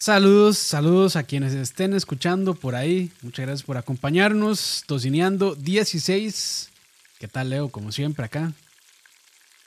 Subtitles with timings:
[0.00, 3.10] Saludos, saludos a quienes estén escuchando por ahí.
[3.20, 4.84] Muchas gracias por acompañarnos.
[4.86, 6.70] Tocineando 16.
[7.18, 7.68] ¿Qué tal, Leo?
[7.68, 8.52] Como siempre acá.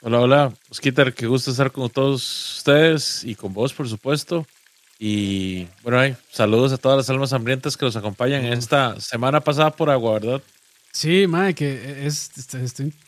[0.00, 0.54] Hola, hola.
[0.70, 4.46] Osquitar, qué gusto estar con todos ustedes y con vos, por supuesto.
[4.98, 9.70] Y bueno, saludos a todas las almas hambrientas que nos acompañan en esta semana pasada
[9.70, 10.42] por agua, ¿verdad?
[10.92, 12.30] Sí, madre, que es,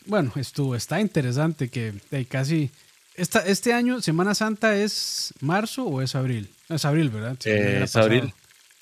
[0.05, 1.93] bueno, estuvo, está interesante que
[2.29, 2.69] casi,
[3.17, 6.49] esta, este año, Semana Santa, ¿es marzo o es abril?
[6.69, 7.37] Es abril, ¿verdad?
[7.39, 8.33] Sí, es abril.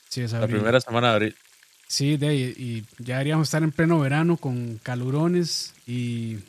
[0.09, 0.52] Sí, es abril.
[0.52, 1.35] La primera semana de abril.
[1.88, 6.40] Sí, de, y ya deberíamos estar en pleno verano con calurones y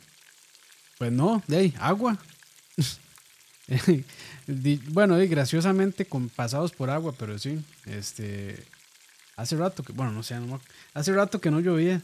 [0.97, 2.17] pues no, de ahí, agua.
[4.89, 8.63] bueno, y graciosamente con pasados por agua, pero sí, este
[9.35, 10.61] hace rato que, bueno, no sé, no,
[10.93, 12.01] hace rato que no llovía.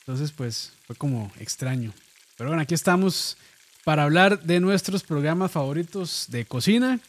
[0.00, 1.92] Entonces, pues fue como extraño.
[2.36, 3.36] Pero bueno, aquí estamos
[3.84, 7.00] para hablar de nuestros programas favoritos de cocina.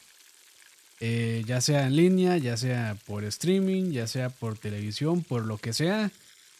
[0.99, 5.57] Eh, ya sea en línea, ya sea por streaming, ya sea por televisión, por lo
[5.57, 6.11] que sea.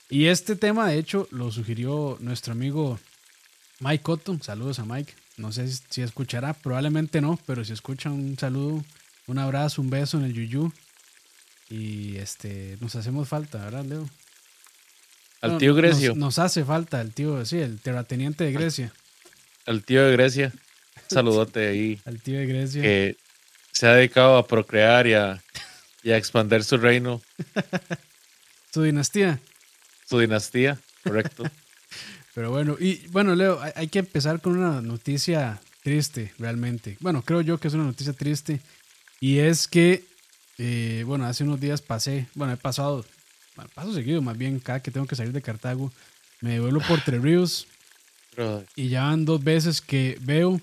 [0.09, 2.99] Y este tema, de hecho, lo sugirió nuestro amigo
[3.79, 4.41] Mike Cotton.
[4.43, 5.13] Saludos a Mike.
[5.37, 8.83] No sé si, escuchará, probablemente no, pero si escucha un saludo,
[9.27, 10.71] un abrazo, un beso en el yuyu.
[11.69, 14.09] Y este, nos hacemos falta, ¿verdad, Leo?
[15.41, 16.13] Al tío Grecia.
[16.15, 18.93] Nos, hace falta el tío, sí, el terrateniente de Grecia.
[19.65, 20.51] Al tío de Grecia.
[21.07, 22.01] Saludote ahí.
[22.05, 22.81] Al tío de Grecia.
[22.81, 23.17] Que
[23.71, 25.41] se ha dedicado a procrear y a,
[26.03, 27.21] y a expandir su reino.
[28.73, 29.39] su dinastía.
[30.07, 31.43] Su dinastía, correcto.
[32.35, 36.97] Pero bueno, y bueno, Leo, hay, que empezar con una noticia triste, realmente.
[36.99, 38.59] Bueno, creo yo que es una noticia triste.
[39.19, 40.03] Y es que,
[40.57, 43.05] eh, bueno, hace unos días pasé, bueno, he pasado,
[43.75, 45.93] paso seguido más bien, cada que tengo que salir de Cartago,
[46.41, 47.67] me vuelo por Tres Ríos.
[48.75, 50.59] Y ya van dos veces que veo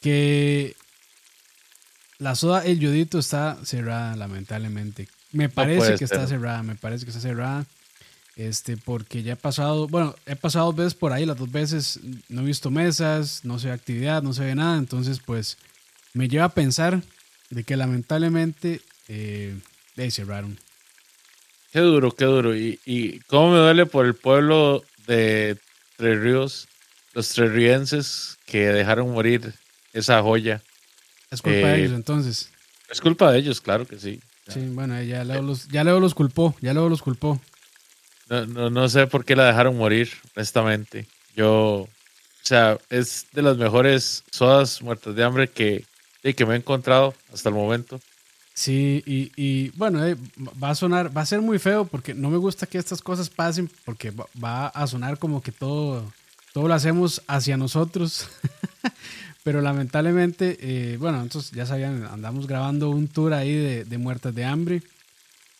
[0.00, 0.76] que
[2.18, 5.08] la soda El Yodito está cerrada, lamentablemente.
[5.32, 7.66] Me parece que está cerrada, me parece que está cerrada.
[8.36, 12.00] Este, porque ya he pasado, bueno, he pasado dos veces por ahí, las dos veces
[12.28, 14.76] no he visto mesas, no se ve actividad, no se ve nada.
[14.76, 15.56] Entonces, pues,
[16.12, 17.02] me lleva a pensar
[17.50, 19.58] de que lamentablemente eh,
[20.10, 20.58] cerraron.
[21.72, 22.56] Qué duro, qué duro.
[22.56, 25.58] Y, y cómo me duele por el pueblo de
[25.96, 26.68] Tres Ríos,
[27.14, 29.54] los tres que dejaron morir
[29.92, 30.62] esa joya.
[31.30, 32.50] Es culpa de eh, ellos entonces.
[32.90, 34.20] Es culpa de ellos, claro que sí.
[34.48, 37.40] Sí, bueno, ya Leo los, ya Leo los culpó, ya Leo los culpó.
[38.28, 41.06] No, no, sé por qué la dejaron morir, honestamente.
[41.34, 41.88] Yo, o
[42.42, 45.84] sea, es de las mejores sodas muertas de hambre que,
[46.22, 48.00] que me he encontrado hasta el momento.
[48.56, 50.16] Sí, y, y bueno, eh,
[50.62, 53.28] va a sonar, va a ser muy feo porque no me gusta que estas cosas
[53.28, 54.10] pasen porque
[54.42, 56.10] va, a sonar como que todo,
[56.54, 58.28] todo lo hacemos hacia nosotros.
[59.44, 64.34] Pero lamentablemente, eh, bueno, entonces ya sabían, andamos grabando un tour ahí de, de, muertas
[64.34, 64.82] de hambre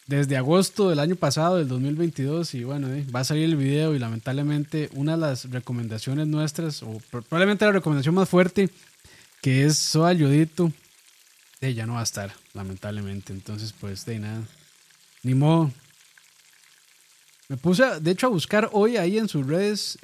[0.06, 3.94] desde agosto del año pasado, del 2022, y bueno, eh, va a salir el video
[3.94, 8.70] y lamentablemente una de las recomendaciones nuestras, o probablemente la recomendación más fuerte,
[9.42, 10.72] que es Soda Yodito,
[11.60, 13.32] ya no va a estar, lamentablemente.
[13.32, 14.42] Entonces, pues, de nada,
[15.22, 15.70] ni modo.
[17.48, 19.98] Me puse, de hecho, a buscar hoy ahí en sus redes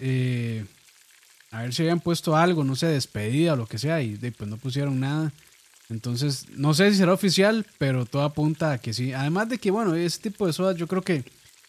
[1.50, 4.48] a ver si habían puesto algo, no sé, despedida o lo que sea, y pues
[4.48, 5.32] no pusieron nada.
[5.90, 9.12] Entonces, no sé si será oficial, pero todo apunta a que sí.
[9.12, 11.24] Además de que, bueno, ese tipo de sodas, yo creo que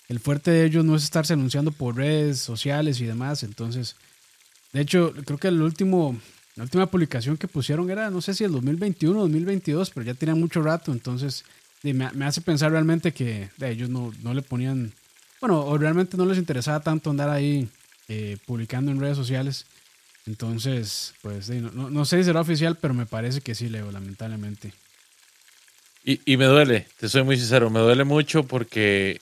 [0.08, 3.44] el fuerte de ellos no es estarse anunciando por redes sociales y demás.
[3.44, 3.98] Entonces,
[4.72, 6.18] de hecho, creo que el último,
[6.56, 10.14] la última publicación que pusieron era, no sé si el 2021 o 2022, pero ya
[10.14, 10.92] tenían mucho rato.
[10.92, 11.44] Entonces,
[11.82, 14.94] me, hace pensar realmente que de ellos no, no le ponían,
[15.42, 17.68] bueno, o realmente no les interesaba tanto andar ahí
[18.08, 19.66] eh, publicando en redes sociales.
[20.26, 24.74] Entonces, pues no, sé si será oficial, pero me parece que sí, Leo, lamentablemente.
[26.06, 29.20] Y, y, me duele, te soy muy sincero, me duele mucho porque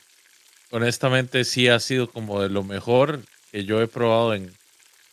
[0.72, 3.22] honestamente sí ha sido como de lo mejor
[3.52, 4.52] que yo he probado en,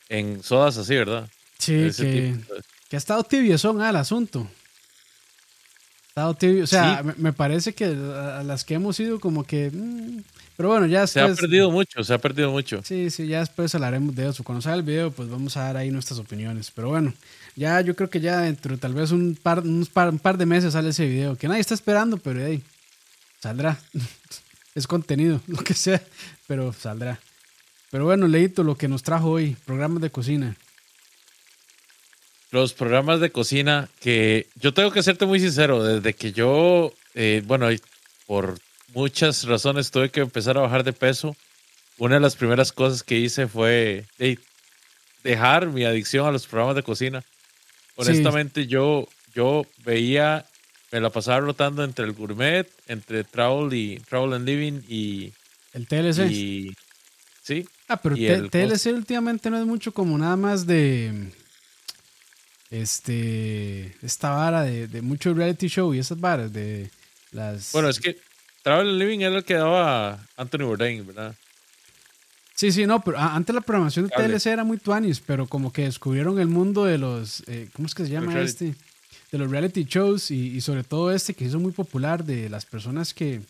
[0.09, 1.29] en sodas así, ¿verdad?
[1.59, 2.37] Sí, que,
[2.89, 4.49] que, ha estado tibiezón al asunto.
[6.07, 9.71] Ha estado tibio, o sea, me, parece que a las que hemos ido como que...
[9.73, 10.23] Mm,
[10.57, 12.83] pero bueno, ya Se ha perdido mucho, se ha perdido mucho.
[12.83, 14.43] Sí, sí, ya después hablaremos de eso.
[14.43, 16.73] Cuando salga el video, pues vamos a dar ahí nuestras opiniones.
[16.73, 17.15] Pero bueno,
[17.55, 19.87] ya yo creo que ya dentro de tal vez un par, un
[20.21, 21.37] par, de meses sale ese video.
[21.37, 22.61] Que nadie está esperando, pero ahí
[23.41, 23.79] saldrá.
[24.75, 26.03] es contenido, lo que sea,
[26.49, 27.21] pero saldrá.
[27.93, 30.57] Pero bueno, Leito, lo que nos trajo hoy, programas de cocina.
[32.51, 37.43] Los programas de cocina que yo tengo que serte muy sincero, desde que yo, eh,
[37.47, 37.69] bueno,
[38.27, 38.59] por
[38.95, 41.37] muchas razones tuve que empezar a bajar de peso.
[41.99, 44.07] Una de las primeras cosas que hice fue
[45.23, 47.25] dejar mi adicción a los programas de cocina.
[47.97, 50.47] Honestamente, yo, yo veía
[50.91, 55.33] me la pasaba rotando entre el gourmet, entre travel y travel and living y
[55.73, 56.31] el TLC.
[56.31, 56.75] Y,
[57.43, 57.67] sí.
[57.89, 61.31] Ah, pero TLC últimamente no es mucho como nada más de
[62.71, 66.91] este esta vara de, de mucho reality show y esas varas de
[67.33, 68.19] las Bueno, es que
[68.63, 71.35] Travel Living era el que daba Anthony Bourdain, ¿verdad?
[72.55, 75.85] Sí, sí, no, pero antes la programación de TLC era muy tuanis, pero como que
[75.85, 78.75] descubrieron el mundo de los, eh, ¿cómo es que se llama este?
[79.31, 83.15] De los reality shows y, sobre todo este que hizo muy popular de las personas
[83.15, 83.43] que,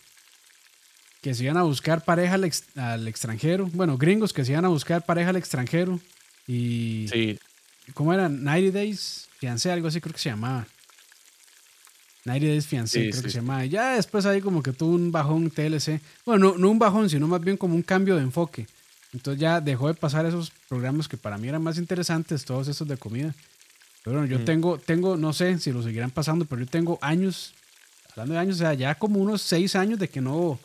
[1.22, 5.06] que se iban a buscar pareja al, extranjero, bueno, gringos que se iban a buscar
[5.06, 5.98] pareja al extranjero
[6.46, 7.06] y...
[7.10, 7.38] Sí.
[7.94, 8.28] ¿Cómo era?
[8.28, 10.66] 90 Days, fiancé, algo así creo que se llamaba.
[12.24, 13.64] 90 Days Fiancé, creo que se llamaba.
[13.64, 16.00] Ya después ahí como que tuvo un bajón TLC.
[16.26, 18.66] Bueno, no, no un bajón, sino más bien como un cambio de enfoque
[19.12, 22.86] entonces ya dejó de pasar esos programas que para mí eran más interesantes, todos esos
[22.86, 23.34] de comida.
[24.04, 27.52] Pero bueno, yo tengo, tengo, no sé si lo seguirán pasando, pero yo tengo años,
[28.10, 30.58] hablando de años, o sea, ya como unos seis años de que no,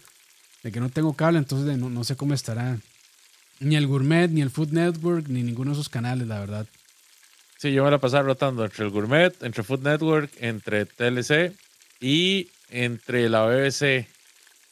[0.61, 2.77] de que no tengo cable, entonces no, no sé cómo estará
[3.59, 6.67] ni el Gourmet, ni el Food Network, ni ninguno de esos canales, la verdad.
[7.63, 11.53] Sí, yo me la pasaba rotando entre el Gourmet, entre Food Network, entre TLC
[12.01, 14.05] y entre la BBC,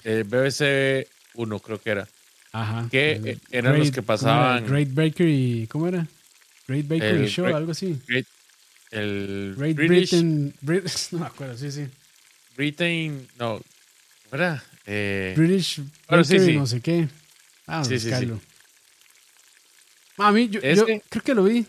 [0.03, 2.09] el BBC 1 creo que era.
[2.51, 2.89] Ajá.
[2.91, 4.67] Que eran los que pasaban.
[4.67, 6.05] Great Bakery, ¿cómo era?
[6.67, 7.97] Great Bakery Show, algo así.
[8.91, 10.53] el Great Britain.
[11.11, 11.87] no me acuerdo, sí, sí.
[12.57, 13.61] Britain, no.
[14.29, 14.61] ¿Verdad?
[14.85, 15.79] Eh, British
[16.09, 17.07] Bakery, no sé qué.
[17.67, 18.29] Ah, sí, sí, sí.
[20.17, 21.65] A mí, yo, yo creo que lo vi.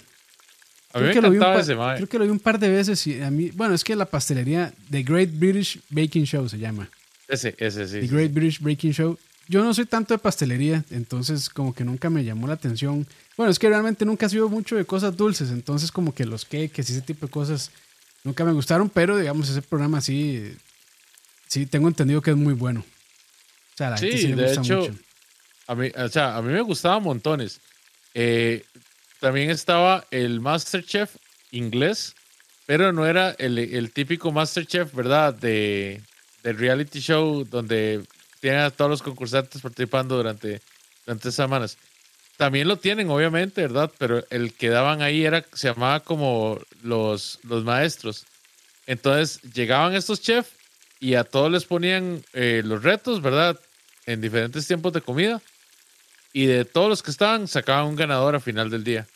[0.92, 2.58] A mí creo me que lo vi un ese, Creo que lo vi un par
[2.58, 6.48] de veces y a mí, bueno, es que la pastelería The Great British Baking Show
[6.48, 6.88] se llama.
[7.28, 8.00] Ese, ese, sí.
[8.00, 9.18] The Great British Baking Show
[9.48, 13.06] yo no soy tanto de pastelería, entonces como que nunca me llamó la atención.
[13.36, 16.44] Bueno, es que realmente nunca he sido mucho de cosas dulces, entonces como que los
[16.44, 17.70] cakes y ese tipo de cosas
[18.24, 20.54] nunca me gustaron, pero digamos ese programa sí,
[21.48, 22.80] sí tengo entendido que es muy bueno.
[22.80, 24.94] O sea, la sí, sí le de gusta hecho, mucho.
[25.66, 27.60] A mí, o sea, a mí me gustaba montones.
[28.14, 28.64] Eh,
[29.22, 31.14] también estaba el Masterchef
[31.52, 32.16] inglés,
[32.66, 35.32] pero no era el, el típico Masterchef, ¿verdad?
[35.32, 36.02] De,
[36.42, 38.02] del reality show donde
[38.40, 40.60] tienen a todos los concursantes participando durante,
[41.06, 41.78] durante semanas.
[42.36, 43.92] También lo tienen, obviamente, ¿verdad?
[43.96, 48.26] Pero el que daban ahí era, se llamaba como los, los maestros.
[48.88, 50.50] Entonces llegaban estos chefs
[50.98, 53.56] y a todos les ponían eh, los retos, ¿verdad?
[54.04, 55.40] En diferentes tiempos de comida.
[56.32, 59.06] Y de todos los que estaban, sacaban un ganador a final del día.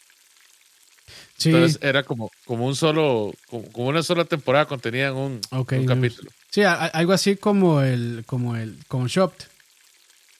[1.44, 6.30] Entonces era como, como un solo, como, una sola temporada contenida en un, un capítulo.
[6.50, 9.44] Sí, algo así como el, como el, como Shopped.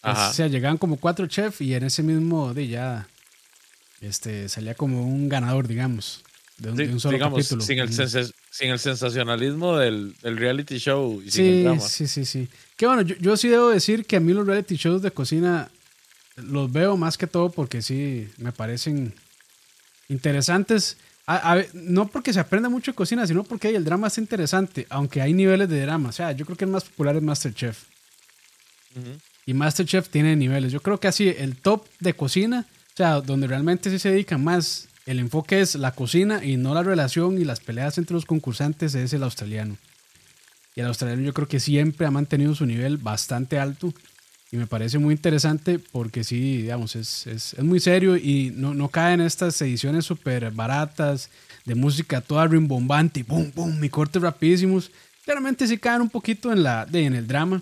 [0.02, 3.08] O sea, llegaban como cuatro chefs y en ese mismo de ya
[4.00, 6.22] este, salía como un ganador, digamos,
[6.58, 7.60] de un, solo capítulo.
[7.60, 11.80] Sin el, sin el sensacionalismo del, reality show y sí, sin el drama.
[11.80, 12.48] Sí, sí, sí.
[12.76, 15.70] Que bueno, yo, yo sí debo decir que a mí los reality shows de cocina
[16.36, 19.12] los veo más que todo porque sí me parecen
[20.08, 20.96] interesantes.
[21.72, 25.32] no porque se aprenda mucho de cocina, sino porque el drama es interesante, aunque hay
[25.32, 26.10] niveles de drama.
[26.10, 27.84] O sea, yo creo que el más popular es Masterchef.
[29.44, 30.72] Y Masterchef tiene niveles.
[30.72, 34.42] Yo creo que así el top de cocina, o sea, donde realmente sí se dedican
[34.42, 38.24] más, el enfoque es la cocina y no la relación y las peleas entre los
[38.24, 39.76] concursantes, es el australiano.
[40.74, 43.94] Y el australiano yo creo que siempre ha mantenido su nivel bastante alto
[44.50, 48.74] y me parece muy interesante porque sí, digamos, es, es, es muy serio y no,
[48.74, 51.30] no cae en estas ediciones súper baratas
[51.64, 54.92] de música toda rimbombante y pum, pum, y cortes rapidísimos.
[55.24, 57.60] Claramente sí caen un poquito en, la, de, en el drama,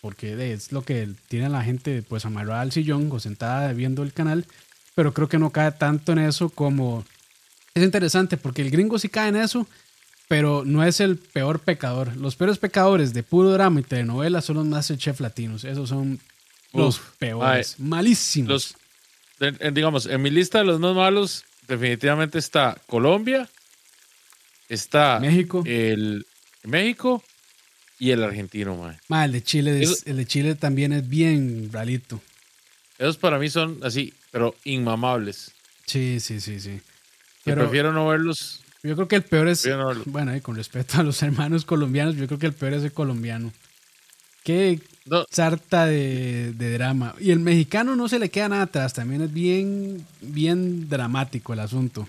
[0.00, 4.12] porque es lo que tiene la gente pues amarrada al sillón o sentada viendo el
[4.12, 4.46] canal,
[4.94, 7.04] pero creo que no cae tanto en eso como...
[7.74, 9.66] Es interesante porque el gringo sí cae en eso,
[10.28, 12.16] pero no es el peor pecador.
[12.16, 15.64] Los peores pecadores de puro drama y telenovela son los Masterchef latinos.
[15.64, 16.20] Esos son
[16.72, 17.76] los peores.
[17.78, 18.76] Malísimos.
[19.72, 23.48] digamos, en mi lista de los más malos, definitivamente está Colombia,
[24.68, 26.26] está México, el
[26.62, 27.22] México
[27.98, 32.20] y el argentino, el de Chile, el de Chile también es bien ralito.
[32.98, 35.52] Esos para mí son así, pero inmamables.
[35.86, 36.80] Sí, sí, sí, sí.
[37.44, 39.66] Pero, prefiero no verlos yo creo que el peor es.
[40.06, 42.92] Bueno, y con respeto a los hermanos colombianos, yo creo que el peor es el
[42.92, 43.52] colombiano.
[44.42, 44.78] Qué
[45.30, 47.14] sarta de, drama.
[47.18, 51.60] Y el mexicano no se le queda nada atrás, también es bien, bien dramático el
[51.60, 52.06] asunto.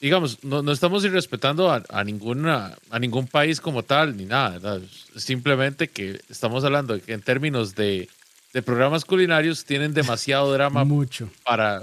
[0.00, 4.80] Digamos, no, estamos irrespetando a, a, ninguna, a ningún país como tal, ni nada.
[5.16, 8.08] Simplemente que estamos hablando que en términos de,
[8.52, 11.30] de programas culinarios tienen demasiado drama Mucho.
[11.44, 11.82] Para,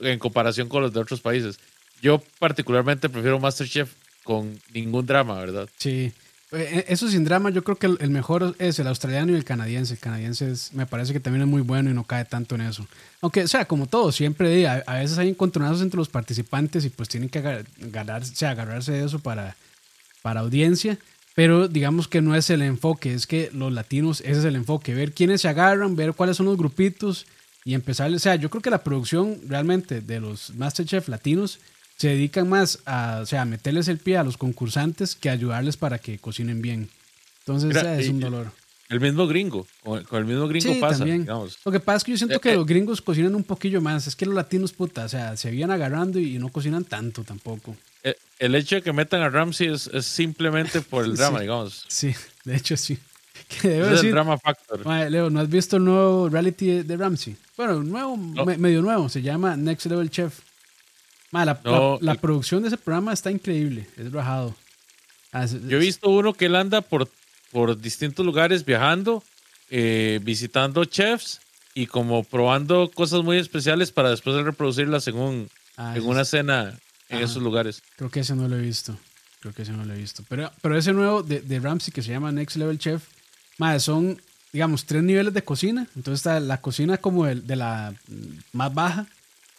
[0.00, 1.58] en comparación con los de otros países.
[2.02, 3.92] Yo particularmente prefiero Masterchef
[4.24, 5.68] con ningún drama, ¿verdad?
[5.76, 6.12] Sí.
[6.52, 9.94] Eh, eso sin drama, yo creo que el, mejor es el australiano y el canadiense.
[9.94, 12.86] El canadiense me parece que también es muy bueno y no cae tanto en eso.
[13.20, 17.08] Aunque, o sea, como todo, siempre a, veces hay encontronazos entre los participantes y pues
[17.08, 19.56] tienen que agarrarse, agarrarse de eso para,
[20.22, 20.98] para audiencia.
[21.34, 24.94] Pero digamos que no es el enfoque, es que los latinos, ese es el enfoque,
[24.94, 27.26] ver quiénes se agarran, ver cuáles son los grupitos
[27.64, 31.60] y empezar, o sea, yo creo que la producción realmente de los Masterchef latinos
[32.00, 35.32] se dedican más a, o sea, a meterles el pie a los concursantes que a
[35.32, 36.88] ayudarles para que cocinen bien.
[37.40, 38.52] Entonces es un dolor.
[38.88, 41.58] El mismo gringo, con, el mismo gringo pasa, digamos.
[41.62, 42.56] Lo que pasa es que yo siento eh, que eh.
[42.56, 44.06] los gringos cocinan un poquillo más.
[44.06, 47.76] Es que los latinos, puta, o sea, se vienen agarrando y, no cocinan tanto tampoco.
[48.02, 51.84] Eh, el, hecho de que metan a Ramsey es, simplemente por el drama, digamos.
[51.86, 52.14] Sí,
[52.46, 52.98] de hecho sí.
[53.62, 54.86] es el drama factor.
[55.10, 57.36] Leo, ¿no has visto el nuevo reality de Ramsey?
[57.58, 60.40] Bueno, nuevo, medio nuevo, se llama Next Level Chef
[61.32, 64.54] la, producción de ese programa está increíble, es rajado.
[65.32, 67.08] Ah, Yo he visto uno que él anda por,
[67.52, 69.22] por distintos lugares viajando,
[69.70, 71.40] eh, visitando chefs
[71.74, 77.18] y como probando cosas muy especiales para después reproducirlas según ah, en una cena en
[77.20, 77.82] esos lugares.
[77.96, 78.96] Creo que ese no lo he visto.
[79.40, 80.24] Creo que ese no lo he visto.
[80.28, 83.02] Pero, pero ese nuevo de, de Ramsey que se llama Next Level Chef,
[83.78, 84.20] son,
[84.52, 85.86] digamos, tres niveles de cocina.
[85.96, 87.94] Entonces está la cocina como de, de la
[88.52, 89.06] más baja,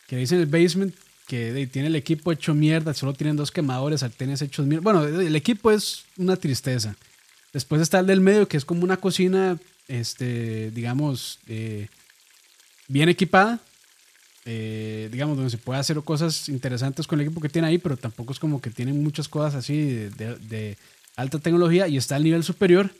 [0.07, 0.95] que dicen el basement,
[1.31, 4.83] que tiene el equipo hecho mierda, solo tienen dos quemadores, sartenes hechos mierda.
[4.83, 6.93] Bueno, el equipo es una tristeza.
[7.53, 9.57] Después está el del medio, que es como una cocina,
[9.87, 11.87] este, digamos, eh,
[12.89, 13.61] bien equipada.
[14.43, 17.95] Eh, digamos, donde se puede hacer cosas interesantes con el equipo que tiene ahí, pero
[17.95, 20.77] tampoco es como que tienen muchas cosas así de,
[21.15, 21.87] alta tecnología.
[21.87, 22.91] Y está el nivel superior,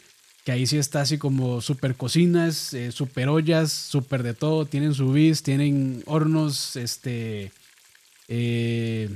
[0.46, 4.66] que ahí sí está así como super cocinas, eh, super ollas, super de todo.
[4.66, 7.52] Tienen su bis, tienen hornos, este
[8.34, 9.10] eh,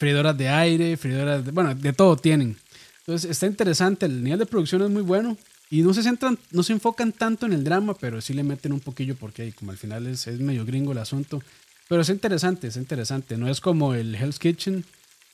[0.00, 2.56] de aire, freidoras de, bueno, de todo tienen.
[3.00, 5.36] Entonces está interesante, el nivel de producción es muy bueno
[5.70, 8.72] y no se centran, no se enfocan tanto en el drama, pero sí le meten
[8.72, 11.42] un poquillo porque como al final es, medio gringo el asunto.
[11.88, 13.36] Pero es interesante, es interesante.
[13.38, 14.84] No es como el Hell's Kitchen,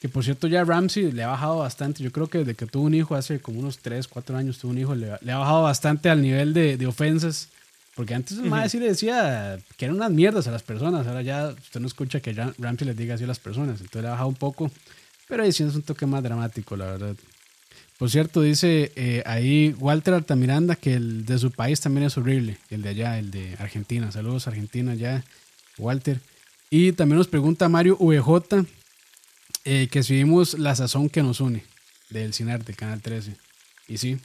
[0.01, 2.03] que por cierto ya Ramsey le ha bajado bastante.
[2.03, 4.71] Yo creo que desde que tuvo un hijo hace como unos 3, 4 años tuvo
[4.71, 7.49] un hijo, le, ha bajado bastante al nivel de ofensas
[7.95, 11.07] porque antes el uh sí le decía que eran unas mierdas a las personas.
[11.07, 13.81] Ahora ya usted no escucha que Ramsey les diga así a las personas.
[13.81, 14.71] Entonces le ha bajado un poco.
[15.29, 17.17] Pero ahí sí es un toque más dramático, la verdad.
[17.99, 22.59] Por cierto, dice eh, ahí Walter Altamiranda que el de su país también es horrible.
[22.69, 24.11] El de allá, el de Argentina.
[24.11, 25.25] Saludos, Argentina, ya.
[25.79, 26.21] Walter.
[26.71, 28.67] Y también nos pregunta Mario VJ
[29.65, 31.65] eh, que si vimos la sazón que nos une
[32.11, 33.37] del CINAR, del Canal 13.
[33.87, 34.19] Y sí.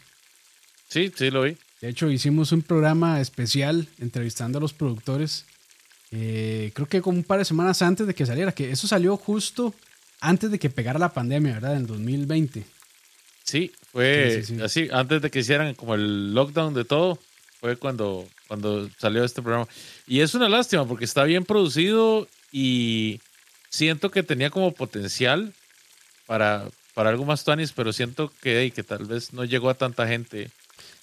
[0.88, 1.56] Sí, sí, lo vi.
[1.82, 5.46] De hecho, hicimos un programa especial entrevistando a los productores.
[6.12, 9.16] Eh, creo que como un par de semanas antes de que saliera, que eso salió
[9.16, 9.74] justo
[10.20, 11.78] antes de que pegara la pandemia, ¿verdad?
[11.78, 12.66] En 2020.
[13.44, 17.18] Sí, fue así, antes de que hicieran como el lockdown de todo,
[17.60, 19.68] fue cuando, cuando salió este programa.
[20.06, 23.22] Y es una lástima porque está bien producido y
[23.70, 25.54] siento que tenía como potencial
[26.26, 30.08] para, para algo más tuanis, pero siento que, que tal vez no llegó a tanta
[30.08, 30.52] gente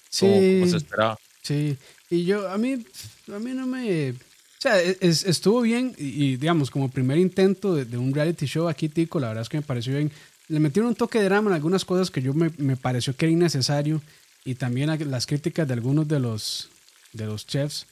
[0.09, 1.17] sí, se esperaba.
[1.41, 1.77] Sí,
[2.09, 2.85] y yo, a mí,
[3.33, 4.11] a mí no me...
[4.11, 8.89] O sea, e, estuvo bien y, digamos, como primer intento de, un reality show aquí,
[8.89, 10.11] Tico, la verdad es que me pareció bien.
[10.47, 13.25] Le metieron un toque de drama en algunas cosas que yo me, me pareció que
[13.25, 14.01] era innecesario
[14.45, 16.69] y también las críticas de algunos de los,
[17.13, 17.85] de los chefs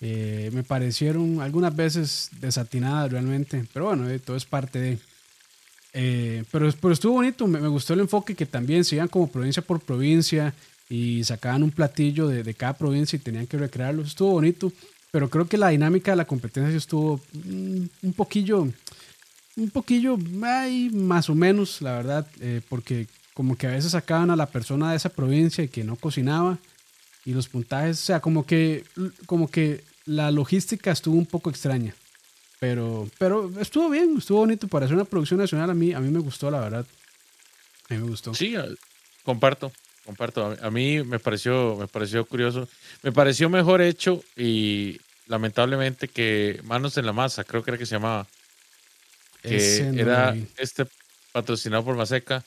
[0.00, 4.98] eh, me parecieron algunas veces desatinadas realmente, pero bueno, eh, todo es parte de...
[5.94, 9.62] Eh, pero, pero, estuvo bonito, me, me, gustó el enfoque que también sigan como provincia
[9.62, 10.54] por provincia
[10.88, 14.02] y sacaban un platillo de, de, cada provincia y tenían que recrearlo.
[14.02, 14.72] Estuvo bonito,
[15.10, 18.68] pero creo que la dinámica de la competencia estuvo mm, un poquillo,
[19.56, 24.30] un poquillo ay, más o menos, la verdad, eh, porque como que a veces sacaban
[24.30, 26.58] a la persona de esa provincia y que no cocinaba
[27.24, 28.84] y los puntajes, o sea, como que,
[29.26, 31.94] como que la logística estuvo un poco extraña.
[32.58, 35.70] Pero, pero estuvo bien, estuvo bonito para hacer una producción nacional.
[35.70, 36.86] A mí, a mí me gustó, la verdad.
[37.88, 38.34] A mí me gustó.
[38.34, 38.56] Sí,
[39.22, 39.70] comparto
[40.08, 40.56] comparto.
[40.62, 42.66] A mí me pareció, me pareció curioso.
[43.02, 47.84] Me pareció mejor hecho y lamentablemente que Manos en la Masa, creo que era que
[47.84, 48.26] se llamaba.
[49.42, 50.86] Que era este
[51.32, 52.42] patrocinado por Maseca.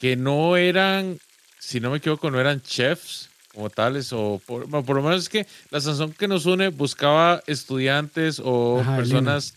[0.00, 1.18] Que no eran,
[1.58, 4.10] si no me equivoco, no eran chefs como tales.
[4.14, 8.82] O por, por lo menos es que la Sansón que nos une buscaba estudiantes o
[8.96, 9.52] personas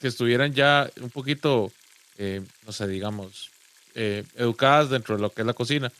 [0.00, 1.70] que estuvieran ya un poquito,
[2.18, 3.50] eh, no sé, digamos,
[3.94, 5.92] eh, educadas dentro de lo que es la cocina.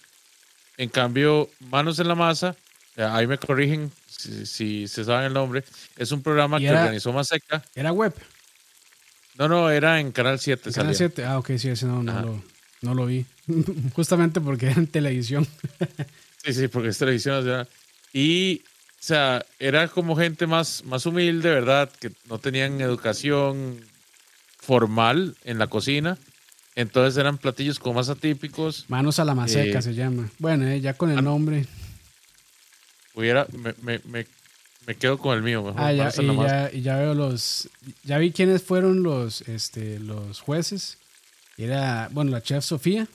[0.78, 2.54] En cambio, Manos en la Masa,
[2.96, 5.64] eh, ahí me corrigen si, se saben el nombre,
[5.96, 7.62] es un programa que organizó Maseca.
[7.74, 8.14] ¿Era web?
[9.38, 10.72] No, no, era en Canal 7.
[10.72, 12.42] Canal 7, ah, ok, sí, ese no, no,
[12.80, 13.26] no lo vi.
[13.94, 15.46] Justamente porque era en televisión.
[16.44, 17.66] sí, sí, porque es televisión.
[18.12, 21.90] y, o sea, era como gente más, más humilde, ¿verdad?
[22.00, 23.80] Que no tenían educación
[24.58, 26.18] formal en la cocina.
[26.76, 28.84] Entonces eran platillos como más atípicos.
[28.88, 30.30] Manos a la maseca eh, se llama.
[30.38, 31.66] Bueno, eh, ya con el nombre.
[33.14, 34.26] Hubiera, me, me,
[34.86, 35.80] me, quedo con el mío mejor.
[35.80, 37.70] Ah, ya, y, ya, y, ya, veo los.
[38.04, 40.98] Ya vi quiénes fueron los, este, los jueces.
[41.56, 43.08] Era, bueno, la chef Sofía,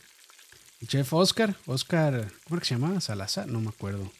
[0.81, 2.99] el chef Oscar, Oscar, ¿cómo era que se llamaba?
[2.99, 4.11] Salazar, no me acuerdo.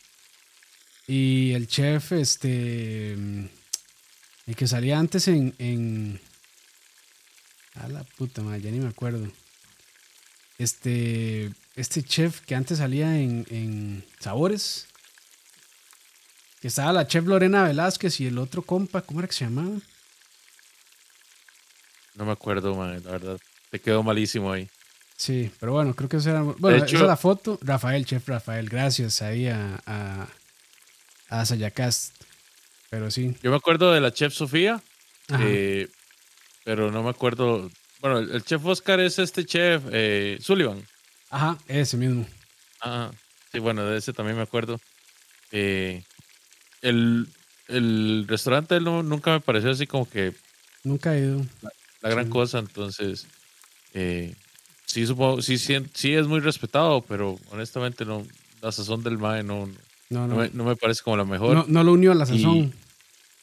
[1.08, 6.22] Y el chef, este, el que salía antes en, en
[7.76, 9.28] a la puta madre, ya ni me acuerdo.
[10.58, 14.88] Este, este chef que antes salía en, en Sabores,
[16.62, 19.80] que estaba la chef Lorena Velázquez y el otro compa, ¿cómo era que se llamaba?
[22.16, 23.40] No me acuerdo, man, la verdad.
[23.72, 24.70] Te quedó malísimo ahí.
[25.16, 26.42] Sí, pero bueno, creo que eso era.
[26.42, 27.58] Bueno, esa es la foto.
[27.62, 30.28] Rafael, chef Rafael, gracias ahí a, a,
[31.30, 32.16] a Sayacast.
[32.90, 33.36] Pero sí.
[33.42, 34.82] Yo me acuerdo de la chef Sofía,
[35.40, 35.88] eh,
[36.64, 37.70] pero no me acuerdo.
[38.02, 40.84] Bueno, el, chef Oscar es este chef eh, Sullivan.
[41.30, 42.26] Ajá, ese mismo.
[42.80, 43.12] Ajá,
[43.52, 44.80] sí, bueno, de ese también me acuerdo.
[45.52, 46.04] Eh,
[46.82, 47.28] el,
[47.68, 50.34] el restaurante no, nunca me pareció así como que.
[50.84, 51.46] Nunca he ido.
[52.02, 53.28] La, gran cosa, entonces.
[53.94, 54.34] Eh,
[54.86, 58.26] sí, supongo, sí, sí, es muy respetado, pero honestamente no,
[58.62, 59.70] la sazón del MAE no,
[60.10, 60.64] no, no.
[60.64, 61.70] me, parece como la mejor.
[61.70, 62.74] No, lo unió a la sazón.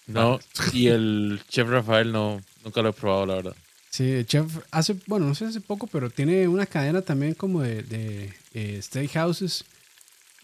[0.07, 0.41] no,
[0.73, 3.57] y el chef Rafael no, nunca lo he probado, la verdad.
[3.91, 7.83] Sí, chef hace, bueno, no sé hace poco, pero tiene una cadena también como de,
[7.83, 9.65] de eh, steakhouses.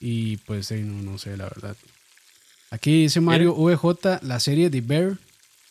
[0.01, 1.77] Y pues no, no sé, la verdad.
[2.71, 5.17] Aquí dice Mario VJ, la serie de Bear,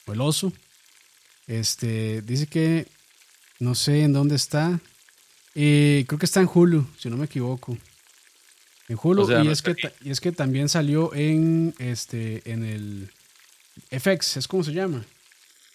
[0.06, 0.54] o el oso.
[1.48, 2.88] Este, dice que
[3.60, 4.80] no sé en dónde está.
[5.56, 7.78] Eh, creo que está en Hulu, si no me equivoco.
[8.88, 9.44] En Hulu.
[9.44, 13.12] y, es que, y es que también salió en este en el
[13.92, 15.06] FX, es como se llama.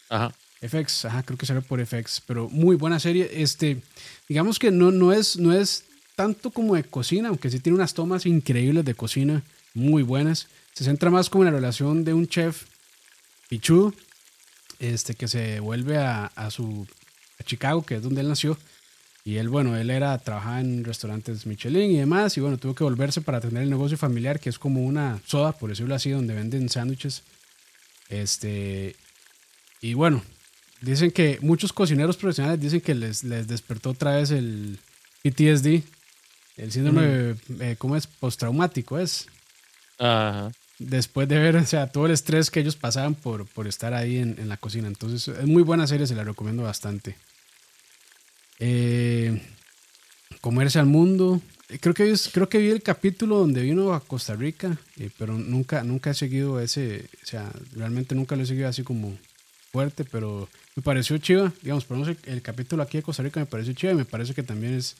[0.08, 0.34] Ajá.
[0.60, 3.30] FX, ajá, creo que salió por FX, pero muy buena serie.
[3.32, 3.80] Este,
[4.28, 5.84] digamos que no, no, es, no es
[6.16, 9.42] tanto como de cocina, aunque sí tiene unas tomas increíbles de cocina,
[9.74, 10.48] muy buenas.
[10.74, 12.64] Se centra más como en la relación de un chef
[13.48, 13.94] pichudo,
[14.80, 16.86] este, que se vuelve a, a su
[17.38, 18.58] a Chicago, que es donde él nació.
[19.24, 22.84] Y él, bueno, él era, trabajaba en restaurantes Michelin y demás, y bueno, tuvo que
[22.84, 26.34] volverse para tener el negocio familiar, que es como una soda, por decirlo así, donde
[26.34, 27.22] venden sándwiches.
[28.08, 28.96] Este,
[29.80, 30.22] y bueno,
[30.80, 34.78] dicen que muchos cocineros profesionales dicen que les, les despertó otra vez el
[35.22, 35.82] PTSD,
[36.56, 38.06] el síndrome, eh, ¿cómo es?
[38.06, 39.26] Postraumático es.
[39.98, 40.50] Ajá.
[40.78, 44.18] Después de ver, o sea, todo el estrés que ellos pasaban por, por estar ahí
[44.18, 44.88] en, en la cocina.
[44.88, 47.16] Entonces, es muy buena serie, se la recomiendo bastante.
[48.60, 49.40] Eh,
[50.40, 51.40] comerse al mundo.
[51.80, 55.82] Creo que, creo que vi el capítulo donde vino a Costa Rica, eh, pero nunca,
[55.82, 59.18] nunca he seguido ese, o sea, realmente nunca lo he seguido así como
[59.72, 63.46] fuerte, pero me pareció chiva, digamos, por el, el capítulo aquí de Costa Rica me
[63.46, 64.96] pareció chiva y me parece que también es,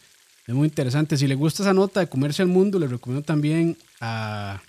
[0.47, 1.17] es muy interesante.
[1.17, 4.63] Si le gusta esa nota de comerse al mundo, le recomiendo también a...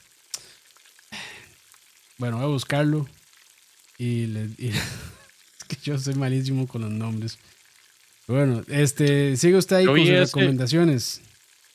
[2.17, 3.07] Bueno, voy a buscarlo
[3.97, 7.37] y, le, es que yo soy malísimo con los nombres.
[8.27, 11.21] Bueno, este, sigue usted ahí con sus recomendaciones.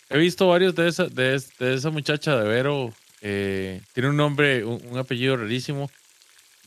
[0.09, 2.95] He visto varios de esa, de, esa muchacha de Vero.
[3.21, 5.91] Eh, tiene un nombre, un, apellido rarísimo.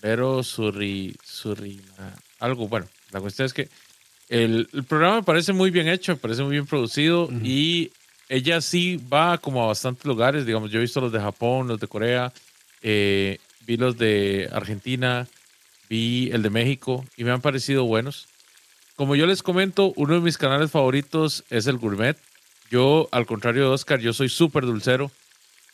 [0.01, 2.67] Vero Surri, Surrina, algo.
[2.67, 3.69] Bueno, la cuestión es que
[4.29, 7.91] el, programa me parece muy bien hecho, me parece muy bien producido y
[8.29, 10.45] ella sí va como a bastantes lugares.
[10.45, 12.33] Digamos, yo he visto los de Japón, los de Corea,
[12.81, 15.27] eh, vi los de Argentina,
[15.89, 18.27] vi el de México y me han parecido buenos.
[18.95, 22.17] Como yo les comento, uno de mis canales favoritos es el Gourmet.
[22.69, 25.11] Yo, al contrario de Oscar, yo soy súper dulcero.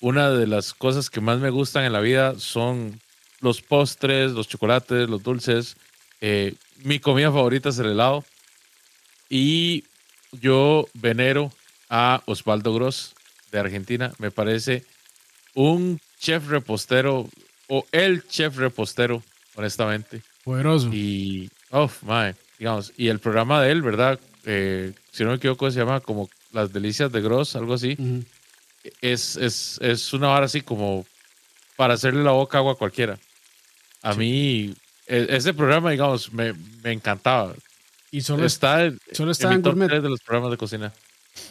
[0.01, 2.99] Una de las cosas que más me gustan en la vida son
[3.43, 5.75] los postres, los chocolates, los dulces.
[6.21, 8.23] Eh, mi comida favorita es el helado.
[9.29, 9.83] Y
[10.31, 11.51] yo venero
[11.89, 13.13] a Osvaldo Gross
[13.51, 14.13] de Argentina.
[14.17, 14.83] Me parece
[15.53, 17.29] un chef repostero
[17.67, 19.21] o el chef repostero,
[19.55, 20.21] honestamente.
[20.43, 20.89] Poderoso.
[20.91, 24.19] Y, oh, my digamos, y el programa de él, ¿verdad?
[24.45, 27.97] Eh, si no me equivoco, se llama como Las Delicias de Gross, algo así.
[29.01, 31.05] es, es, es, una vara así como
[31.75, 33.19] para hacerle la boca agua a cualquiera.
[34.03, 34.73] A mí,
[35.07, 37.55] e, ese programa, digamos, me, me encantaba.
[38.11, 40.93] Y solo está, solo está en, mi top de los programas de cocina.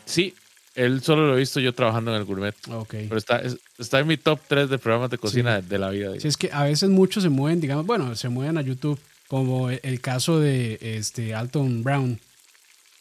[0.05, 0.33] Sí,
[0.75, 2.55] él solo lo he visto yo trabajando en el gourmet.
[2.69, 3.07] Okay.
[3.09, 3.43] Pero está,
[3.79, 6.12] está en mi top 3 de programas de cocina de, la vida.
[6.21, 9.71] Sí, es que a veces muchos se mueven, digamos, bueno, se mueven a YouTube como
[9.71, 12.21] el caso de este Alton Brown.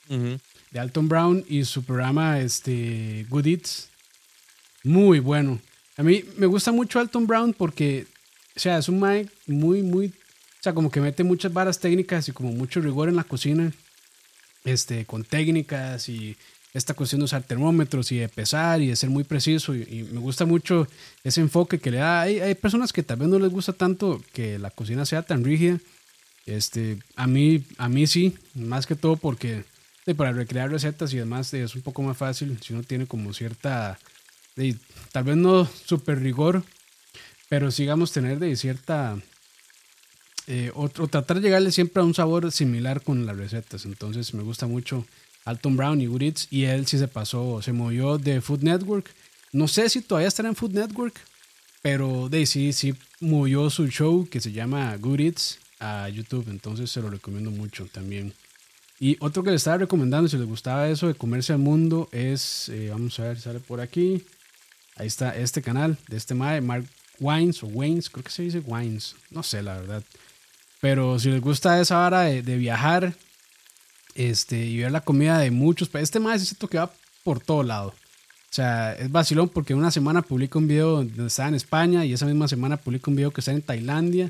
[0.07, 3.89] de Alton Brown y su programa este, Good Eats.
[4.83, 5.59] Muy bueno.
[5.97, 8.07] A mí me gusta mucho Alton Brown porque,
[8.55, 12.27] o sea, es un Mike muy, muy, o sea, como que mete muchas varas técnicas
[12.27, 13.71] y como mucho rigor en la cocina,
[14.63, 16.37] este, con técnicas y
[16.73, 19.75] esta cuestión de usar termómetros y de pesar y de ser muy preciso.
[19.75, 20.87] Y, me gusta mucho
[21.23, 22.21] ese enfoque que le da.
[22.21, 25.43] Hay, hay, personas que tal vez no les gusta tanto que la cocina sea tan
[25.43, 25.79] rígida.
[26.45, 29.63] Este, a, mí, a mí sí, más que todo porque
[30.17, 33.97] para recrear recetas y demás es un poco más fácil si uno tiene como cierta,
[35.11, 36.63] tal vez no super rigor,
[37.51, 39.19] pero sigamos tener de cierta,
[40.47, 43.83] eh, o, tratar de llegarle siempre a un sabor similar con las recetas.
[43.83, 45.05] Entonces me gusta mucho
[45.43, 49.13] Alton Brown y Good y él sí se pasó, se movió de Food Network.
[49.51, 51.19] No sé si todavía estará en Food Network,
[51.81, 56.89] pero de sí, sí movió su show que se llama Good Eats a YouTube, entonces
[56.89, 58.33] se lo recomiendo mucho también.
[58.97, 62.69] Y otro que le estaba recomendando, si les gustaba eso de comerse al mundo, es,
[62.69, 64.23] eh, vamos a ver, sale por aquí.
[64.95, 66.85] Ahí está este canal de este Mae, Mark
[67.21, 70.03] Wines o Waynes, creo que se dice Wines, no sé la verdad.
[70.81, 73.13] Pero si les gusta esa hora de, viajar
[74.15, 76.91] este, y ver la comida de muchos países, este Mae es cierto que va
[77.23, 77.89] por todo lado.
[77.89, 82.11] O sea, es vacilón porque una semana publica un video donde está en España y
[82.11, 84.29] esa misma semana publica un video que está en Tailandia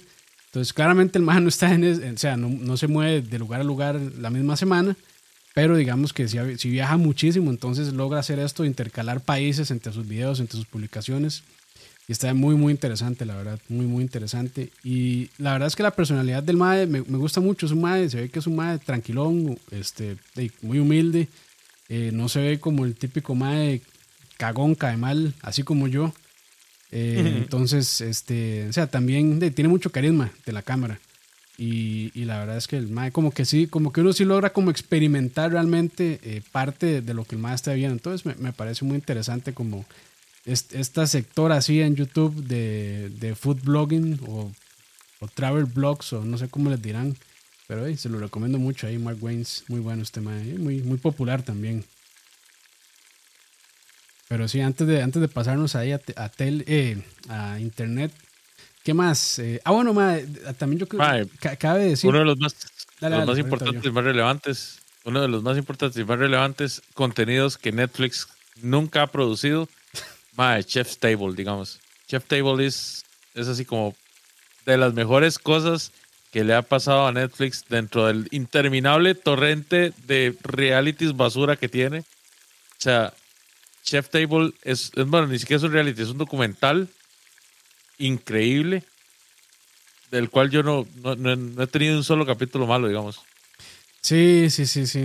[0.51, 3.62] entonces, claramente el man no está en, o sea, no, no, se mueve de lugar
[3.62, 4.97] a lugar la misma semana,
[5.54, 10.08] pero digamos que si, si, viaja muchísimo, entonces logra hacer esto, intercalar países entre sus
[10.08, 11.43] videos, entre sus publicaciones.
[12.12, 14.69] Y está muy, muy interesante, la verdad, muy, muy interesante.
[14.84, 17.80] Y la verdad es que la personalidad del MAE me, me gusta mucho, es un
[17.80, 20.17] MAE, se ve que es un MAE tranquilón, este,
[20.62, 21.30] muy humilde,
[21.88, 23.82] eh, no se ve como el típico MAE
[24.36, 26.13] cagón, cae mal, así como yo.
[26.91, 31.00] Eh, entonces, este, o sea, también tiene mucho carisma de la cámara.
[31.58, 34.26] Y, y, la verdad es que el MAE como que sí, como que uno sí
[34.26, 37.93] logra como experimentar realmente eh, parte de lo que el MAE está viendo.
[37.93, 39.86] Entonces me, me parece muy interesante como
[40.45, 44.51] esta sector así en YouTube de, de food blogging o,
[45.19, 47.15] o, travel blogs o no sé cómo les dirán.
[47.67, 51.41] Pero se lo recomiendo mucho ahí, Mark Waynes, muy bueno este MAE, muy, muy popular
[51.41, 51.86] también.
[54.27, 58.12] Pero sí, antes de, antes de pasarnos ahí a, a, eh, a internet,
[58.84, 59.39] ¿qué más?
[59.39, 59.93] Eh, ah, bueno,
[60.58, 61.01] también yo creo
[61.39, 62.10] que cabe decir.
[62.10, 62.56] Uno de los más,
[63.01, 67.58] los más importantes y más relevantes, uno de los más importantes y más relevantes contenidos
[67.58, 68.27] que Netflix
[68.62, 69.67] nunca ha producido,
[70.36, 71.80] mae, Chef's Table, digamos.
[72.08, 73.96] Chef Table es, es así como
[74.65, 75.91] de las mejores cosas
[76.32, 82.00] que le ha pasado a Netflix dentro del interminable torrente de realities basura que tiene.
[82.00, 82.04] O
[82.80, 83.13] sea,
[83.84, 86.88] Chef Table es, bueno, ni siquiera es un reality, es un documental
[87.98, 88.84] increíble
[90.10, 93.22] del cual yo no, no, he tenido un solo capítulo malo, digamos.
[94.02, 94.98] Sí, sí, sí, sí.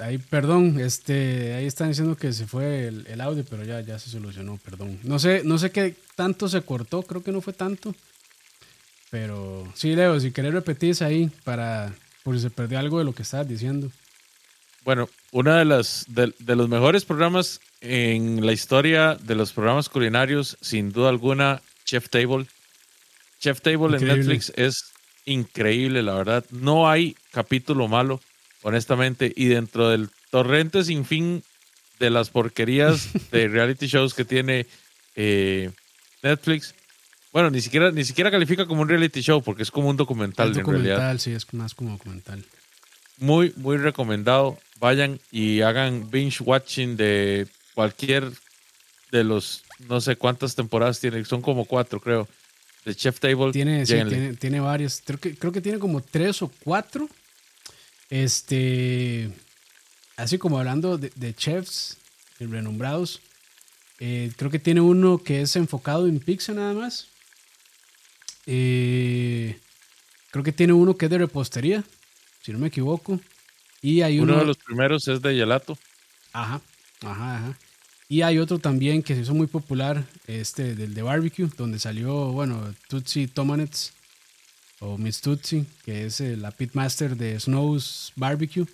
[0.00, 4.10] ahí, perdón, este, ahí están diciendo que se fue el, audio, pero ya, ya se
[4.10, 5.00] solucionó, perdón.
[5.02, 7.94] No sé, no sé qué tanto se cortó, creo que no fue tanto.
[9.10, 11.92] Pero sí, Leo, si querés repetir ahí para
[12.24, 13.92] por si se perdió algo de lo que estabas diciendo.
[14.84, 20.56] Bueno, uno de, las, de, los mejores programas en la historia de los programas culinarios,
[20.60, 22.46] sin duda alguna, Chef Table.
[23.40, 24.92] Chef Table en Netflix es
[25.26, 26.44] increíble, la verdad.
[26.50, 28.20] No hay capítulo malo,
[28.64, 29.32] honestamente.
[29.36, 31.44] Y dentro del torrente sin fin
[32.00, 34.66] de las porquerías de reality shows que tiene
[35.14, 35.70] eh,
[36.22, 36.74] Netflix,
[37.32, 40.50] bueno, ni siquiera, ni siquiera califica como un reality show porque es como un documental,
[40.50, 41.18] es documental en realidad.
[41.18, 42.44] Sí, es más como documental.
[43.18, 48.30] Muy, muy recomendado vayan y hagan binge watching de cualquier
[49.12, 52.28] de los, no sé cuántas temporadas tiene, son como cuatro, creo,
[52.84, 53.52] de Chef Table.
[53.52, 57.08] Tiene, tiene, tiene, varias, creo que, creo que tiene como tres o cuatro.
[58.14, 59.28] Este,
[60.16, 61.96] así como hablando de, chefs
[62.38, 63.20] renombrados,
[63.98, 67.08] eh, creo que tiene uno que es enfocado en pizza nada más.
[68.46, 69.58] Eh,
[70.30, 71.82] creo que tiene uno que es de repostería,
[72.40, 73.18] si no me equivoco.
[73.82, 75.76] Y hay uno, de los primeros es de gelato.
[76.32, 76.60] Ajá,
[77.02, 77.58] ajá, ajá.
[78.08, 82.30] Y hay otro también que se hizo muy popular, este del de barbecue, donde salió,
[82.30, 83.92] bueno, Tutsi Tomanets
[84.80, 88.66] o Miss Tutsi, que es la pitmaster de Snow's Barbecue.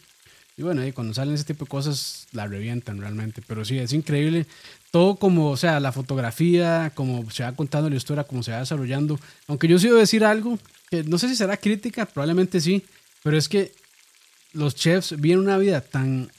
[0.56, 3.42] Y bueno, ahí cuando salen ese tipo de cosas la revientan realmente.
[3.46, 4.46] Pero sí, es increíble.
[4.90, 8.58] Todo como, o sea, la fotografía, como se va contando la historia, como se va
[8.58, 9.18] desarrollando.
[9.46, 10.58] Aunque yo sí debo decir algo,
[10.90, 12.84] que no sé si será crítica, probablemente sí,
[13.22, 13.72] pero es que
[14.52, 16.30] los chefs viven una vida tan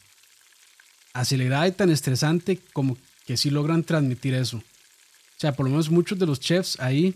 [1.14, 4.58] acelerada y tan estresante como que sí logran transmitir eso.
[4.58, 7.16] O sea, por lo menos muchos de los chefs ahí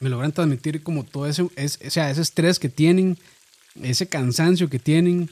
[0.00, 3.18] me logran transmitir como todo ese, es, o sea, ese estrés que tienen,
[3.82, 5.30] ese cansancio que tienen,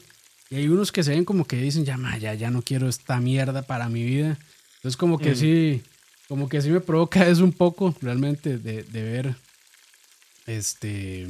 [0.49, 3.19] Y hay unos que se ven como que dicen, ya, ya, ya no quiero esta
[3.19, 4.37] mierda para mi vida.
[4.77, 5.81] Entonces como que sí,
[6.27, 9.35] como que sí me provoca eso un poco realmente de, de ver,
[10.45, 11.27] este...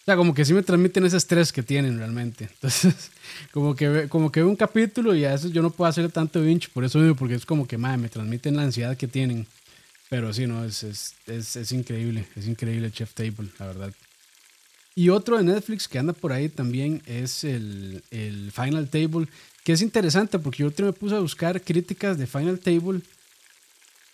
[0.00, 2.44] O sea, como que sí me transmiten ese estrés que tienen realmente.
[2.54, 3.10] Entonces,
[3.50, 6.40] como que, como que veo un capítulo y a veces yo no puedo hacerle tanto
[6.42, 9.48] binge por eso mismo, porque es como que, madre, me transmiten la ansiedad que tienen.
[10.08, 13.92] Pero sí, no, es, es, es, es increíble, es increíble Chef Table, la verdad.
[14.94, 19.28] Y otro de Netflix que anda por ahí también es el, el, Final Table,
[19.62, 23.00] que es interesante porque yo me puse a buscar críticas de Final Table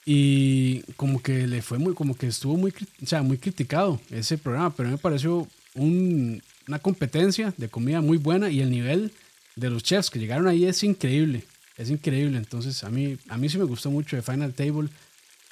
[0.05, 4.39] y como que le fue muy, como que estuvo muy, o sea, muy criticado ese
[4.39, 9.13] programa, pero me pareció un, una competencia de comida muy buena y el nivel
[9.55, 11.45] de los chefs que llegaron ahí es increíble,
[11.77, 12.39] es increíble.
[12.39, 14.89] Entonces a mí, a mí sí me gustó mucho de Final Table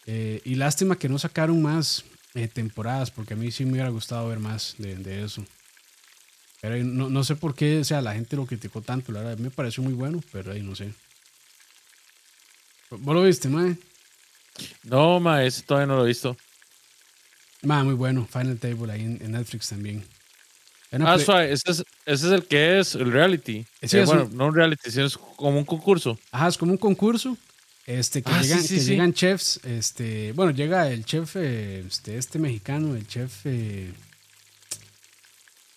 [0.07, 3.89] eh, y lástima que no sacaron más eh, temporadas, porque a mí sí me hubiera
[3.91, 5.45] gustado ver más de, de eso.
[6.61, 9.39] Pero no, no, sé por qué, o sea, la gente lo criticó tanto, la verdad,
[9.39, 10.93] me pareció muy bueno, pero ahí no sé.
[12.91, 13.77] ¿Vos lo viste, mae?
[14.83, 16.37] No, mae, ese todavía no lo he visto.
[17.63, 20.05] Mae, muy bueno, Final Table ahí en, en Netflix también.
[20.93, 23.65] Ah, suave, ese es, ese es el que es el reality.
[23.83, 24.37] Sí, eh, bueno, un...
[24.37, 26.19] no un reality, sino es como un concurso.
[26.33, 27.37] Ajá, es como un concurso
[27.87, 28.91] este, que, ah, llegan, sí, sí, que sí.
[28.91, 33.93] llegan chefs, este, bueno, llega el chef, eh, este, este mexicano, el chef, eh,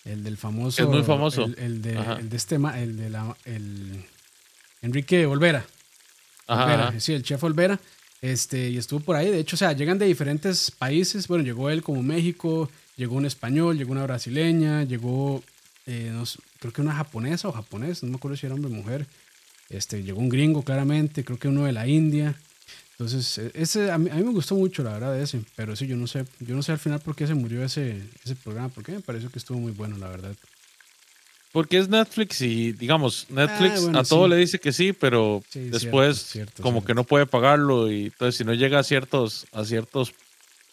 [0.04, 0.82] el del famoso.
[0.82, 1.44] Es muy famoso.
[1.44, 4.04] El, el, de, el de, este, el de la, el
[4.82, 5.64] Enrique Olvera.
[6.46, 7.00] Ajá, Olvera ajá.
[7.00, 7.80] Sí, el chef Olvera.
[8.20, 9.30] Este, y estuvo por ahí.
[9.30, 11.28] De hecho, o sea, llegan de diferentes países.
[11.28, 15.42] Bueno, llegó él como México, llegó un español, llegó una brasileña, llegó,
[15.86, 16.24] eh, no,
[16.58, 19.06] creo que una japonesa o japonés, no me acuerdo si era hombre o mujer.
[19.70, 22.34] Este, llegó un gringo, claramente, creo que uno de la India.
[22.92, 25.40] Entonces, e, ese, a mí, a, mí, me gustó mucho, la verdad, ese.
[25.56, 28.00] Pero sí, yo no sé, yo no sé al final por qué se murió ese,
[28.24, 30.34] ese programa, porque me pareció que estuvo muy bueno, la verdad.
[31.54, 34.30] Porque es Netflix y, digamos, Netflix ah, bueno, a todo sí.
[34.30, 36.86] le dice que sí, pero sí, después cierto, cierto, como cierto.
[36.86, 40.12] que no puede pagarlo y entonces si no llega a ciertos, a ciertos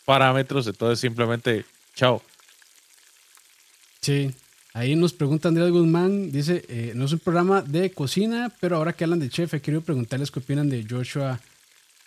[0.06, 2.24] parámetros, entonces simplemente, chao.
[4.02, 4.34] Sí,
[4.74, 8.94] Ahí nos pregunta Andrés Guzmán, dice, eh, no es un programa de cocina, pero ahora
[8.94, 11.40] que hablan de chef, he querido preguntarles qué opinan de Joshua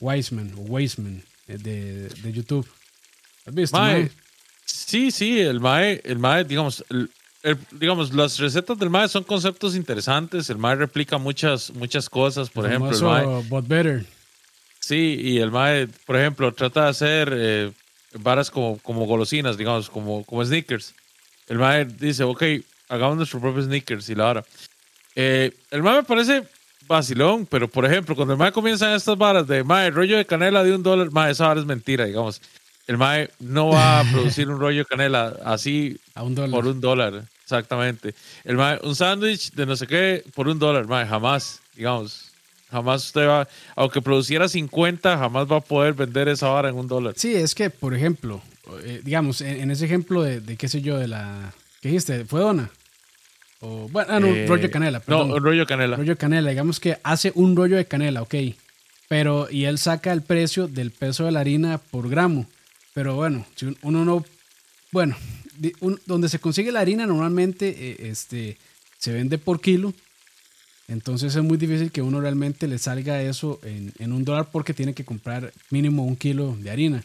[0.01, 2.67] Weisman, o Weisman, eh, de, de, YouTube.
[3.45, 3.77] ¿Has visto?
[3.77, 4.11] Mae, mae?
[4.65, 7.11] Sí, sí, el Mae, el Mae digamos, el,
[7.43, 12.49] el, digamos, las recetas del Mae son conceptos interesantes, el Mae replica muchas, muchas cosas,
[12.49, 13.43] por el ejemplo, el Mae...
[13.47, 14.07] But better.
[14.81, 17.73] Sí, y el Mae, por ejemplo, trata de hacer eh,
[18.21, 20.95] varas como, como golosinas, digamos, como, como sneakers
[21.49, 22.43] el mae dice, ok,
[22.89, 24.45] hagamos nuestros propios sneakers y la hora.
[25.15, 26.45] Eh, el mae me parece
[26.87, 30.63] vacilón, pero por ejemplo, cuando el mae comienza estas varas de mae, rollo de canela
[30.63, 32.41] de un dólar, mae, esa vara es mentira, digamos.
[32.87, 36.51] El mae no va a producir un rollo de canela así a un dólar.
[36.51, 38.15] por un dólar, exactamente.
[38.45, 42.31] El mae, un sándwich de no sé qué por un dólar, mae, jamás, digamos.
[42.71, 46.89] Jamás usted va, aunque produciera 50, jamás va a poder vender esa vara en un
[46.89, 47.15] dólar.
[47.17, 48.43] Sí, es que, por ejemplo,
[48.83, 51.53] eh, digamos, en, en, ese ejemplo de, de, qué sé yo, de la...
[51.81, 52.25] ¿Qué dijiste?
[52.25, 52.71] ¿Fue dona?
[53.61, 55.01] O, bueno, ah, no, eh, rollo de canela.
[55.01, 55.29] Perdón.
[55.29, 55.97] No, rollo de canela.
[55.97, 58.35] Rollo de canela, digamos que hace un rollo de canela, ok.
[59.09, 62.47] Pero, y él saca el precio del peso de la harina por gramo.
[62.95, 64.25] Pero bueno, si uno no...
[64.93, 65.17] Bueno,
[65.81, 68.57] un, donde se consigue la harina normalmente eh, este,
[68.99, 69.93] se vende por kilo.
[70.89, 74.75] Entonces es muy difícil que uno realmente le salga eso en, en un dólar porque
[74.75, 77.05] tiene que comprar mínimo un kilo de harina.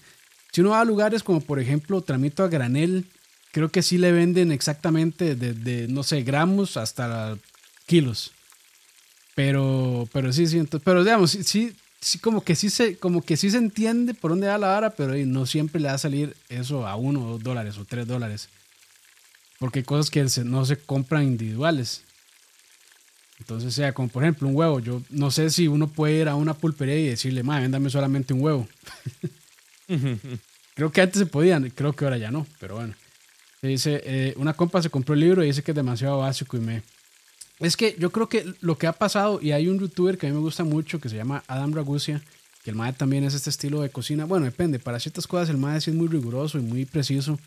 [0.52, 3.06] Si uno va a lugares como por ejemplo Tramito a Granel,
[3.52, 7.38] creo que sí le venden exactamente desde, no sé, gramos hasta
[7.86, 8.32] kilos.
[9.36, 13.50] Pero, pero sí, sí, pero digamos, sí, sí, como que sí se, como que sí
[13.50, 16.86] se entiende por dónde va la vara, pero no siempre le va a salir eso
[16.88, 18.50] a uno dos dólares o tres dólares.
[19.60, 22.04] Porque hay cosas que no se compran individuales.
[23.40, 26.36] Entonces, sea, como por ejemplo un huevo, yo no sé si uno puede ir a
[26.36, 28.68] una pulpería y decirle, madre, véndame solamente un huevo.
[30.76, 32.94] creo que antes se podían, creo que ahora ya no, pero bueno.
[33.62, 36.62] Dice, eh, una compa se compró el libro y dice que es demasiado básico y
[36.62, 36.82] me...
[37.60, 40.30] Es que yo creo que lo que ha pasado, y hay un youtuber que a
[40.30, 42.22] mí me gusta mucho que se llama Adam Ragusia,
[42.64, 44.24] que el MAE también es este estilo de cocina.
[44.24, 47.38] Bueno, depende, para ciertas cosas el MAE sí es muy riguroso y muy preciso,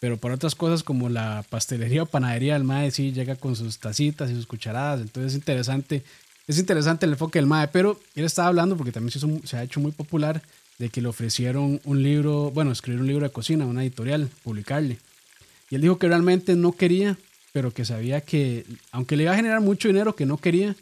[0.00, 3.78] pero para otras cosas como la pastelería o panadería, el MAE sí llega con sus
[3.78, 6.02] tacitas y sus cucharadas, entonces es interesante,
[6.48, 9.62] es interesante el enfoque del MAE, pero él estaba hablando porque también se, se ha
[9.62, 10.42] hecho muy popular
[10.82, 14.98] de que le ofrecieron un libro, bueno, escribir un libro de cocina, una editorial, publicarle.
[15.70, 17.16] Y él dijo que realmente no quería,
[17.52, 20.74] pero que sabía que, aunque le iba a generar mucho dinero, que no quería,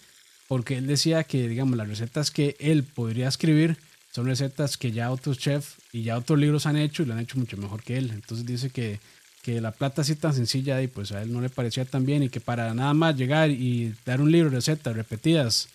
[0.49, 3.77] porque él decía que, digamos, las recetas que él podría escribir
[4.11, 7.21] son recetas que ya otros chefs y ya otros libros han hecho y lo han
[7.21, 8.11] hecho mucho mejor que él.
[8.15, 9.01] Entonces dice que,
[9.43, 12.23] que la plata así tan sencilla y pues a él no le parecía tan bien
[12.23, 15.69] y que para nada más llegar y dar un libro de recetas repetidas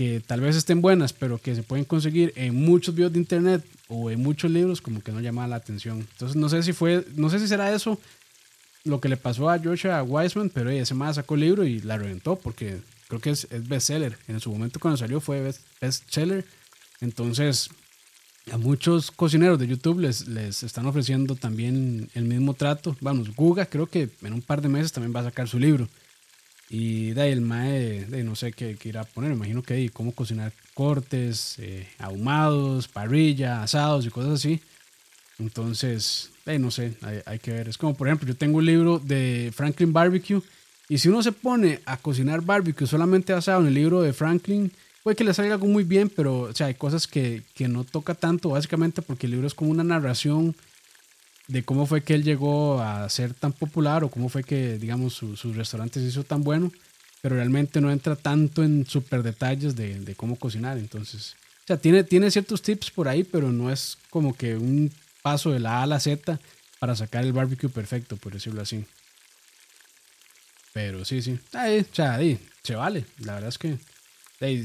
[0.00, 3.62] que tal vez estén buenas, pero que se pueden conseguir en muchos videos de internet
[3.88, 5.98] o en muchos libros, como que no llamaba la atención.
[6.12, 8.00] Entonces no sé si fue, no sé si será eso
[8.84, 11.98] lo que le pasó a Joshua Wiseman, pero ese más sacó el libro y la
[11.98, 14.16] reventó porque creo que es, es bestseller.
[14.26, 16.46] En su momento cuando salió fue best, bestseller.
[17.02, 17.68] Entonces
[18.50, 22.96] a muchos cocineros de YouTube les, les están ofreciendo también el mismo trato.
[23.02, 25.90] Vamos, Guga creo que en un par de meses también va a sacar su libro.
[26.72, 29.88] Y de ahí el mae, de no sé qué, irá a poner, imagino que ahí
[29.88, 34.60] cómo cocinar cortes, eh, ahumados, parrilla, asados y cosas así.
[35.40, 37.68] Entonces, de no sé, hay, hay, que ver.
[37.68, 40.40] Es como, por ejemplo, yo tengo un libro de Franklin Barbecue
[40.88, 44.70] y si uno se pone a cocinar barbecue solamente basado en el libro de Franklin,
[45.02, 47.84] puede que le salga algo muy bien, pero o sea, hay cosas que, que no
[47.84, 50.54] toca tanto, básicamente porque el libro es como una narración
[51.50, 55.14] de cómo fue que él llegó a ser tan popular o cómo fue que, digamos,
[55.14, 56.70] sus restaurantes se hizo tan bueno,
[57.22, 60.78] pero realmente no entra tanto en super detalles de, cómo cocinar.
[60.78, 61.34] Entonces,
[61.64, 65.50] o sea, tiene, tiene ciertos tips por ahí, pero no es como que un paso
[65.50, 66.38] de la A a la Z
[66.78, 68.84] para sacar el barbecue perfecto, por decirlo así.
[70.72, 71.36] Pero sí, sí.
[71.52, 73.04] Ahí, o sea, ahí, se vale.
[73.18, 73.76] La verdad es que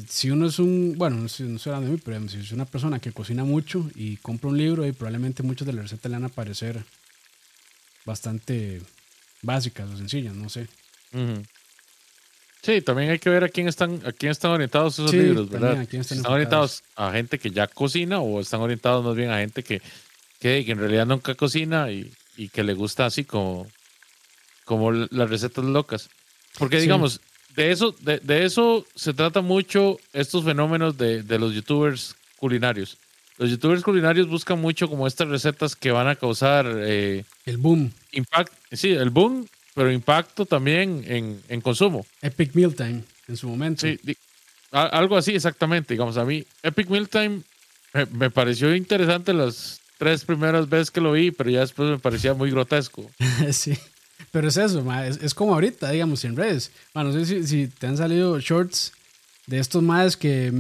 [0.08, 3.00] si uno es un, bueno, no sé, no de mí, pero si es una persona
[3.00, 6.24] que cocina mucho y compra un libro y probablemente muchas de las recetas le van
[6.26, 6.82] a parecer
[8.06, 8.82] bastante
[9.42, 10.68] básicas o sencillas, no sé.
[12.62, 15.82] Sí, también hay que ver a quién están, a quién están orientados esos libros, ¿verdad?
[15.82, 19.82] están, orientados a gente que ya cocina o están orientados más bien a gente que,
[20.40, 23.68] que, en realidad nunca cocina y, y, que le gusta así como,
[24.64, 26.10] como las recetas locas.
[26.58, 27.20] Porque digamos,
[27.56, 32.98] de eso, de, de, eso se trata mucho estos fenómenos de, de, los youtubers culinarios.
[33.38, 36.66] Los youtubers culinarios buscan mucho como estas recetas que van a causar...
[36.68, 37.92] Eh, el boom.
[38.12, 42.06] Impact, sí, el boom, pero impacto también en, en consumo.
[42.22, 43.82] Epic Mealtime, en su momento.
[43.88, 44.00] Sí,
[44.72, 45.94] algo así exactamente.
[45.94, 47.42] Digamos, a mí Epic Mealtime
[47.94, 52.00] me, me pareció interesante las tres primeras veces que lo vi, pero ya después me
[52.00, 53.10] parecía muy grotesco.
[53.52, 53.78] sí.
[54.32, 54.84] Pero es eso,
[55.22, 56.72] es, como ahorita, digamos, en redes.
[56.94, 58.92] no sé si, te han salido shorts
[59.48, 60.52] de estos madres que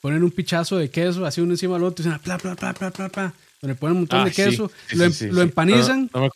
[0.00, 2.72] ponen un pichazo de queso así uno encima del otro y dicen, pla, pla, pla,
[2.74, 6.10] pla, pla, pla, donde ponen un montón de ah, queso, lo, em, lo, empanizan.
[6.14, 6.30] No,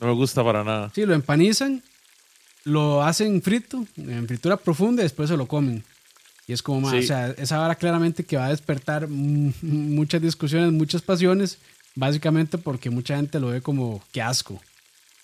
[0.00, 0.92] me, gusta para nada.
[0.94, 1.82] Sí, lo empanizan,
[2.64, 5.82] lo hacen frito, en fritura profunda y después se lo comen.
[6.46, 11.02] Y es como, o sea, esa vara claramente que va a despertar muchas discusiones, muchas
[11.02, 11.58] pasiones,
[11.96, 14.60] básicamente porque mucha gente lo ve como que asco.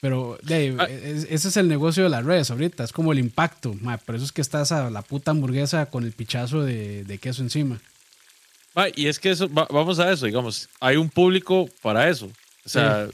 [0.02, 0.88] Pero Dave, ah.
[0.88, 3.72] ese es el negocio de las redes ahorita, es como el impacto.
[4.04, 7.40] por eso es que estás a la puta hamburguesa con el pichazo de, de queso
[7.40, 7.78] encima.
[8.96, 12.26] y es que eso, vamos a eso, digamos, hay un público para eso.
[12.66, 13.06] O sea,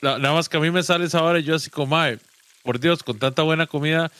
[0.00, 2.20] nada más que a mí me sale esa hora y yo así como, mae,
[2.62, 4.12] por Dios, con tanta buena comida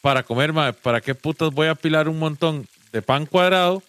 [0.00, 3.80] para comer, mae, ¿para qué putas voy a apilar un montón de pan cuadrado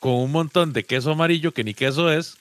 [0.00, 2.38] con un montón de queso amarillo que ni queso es?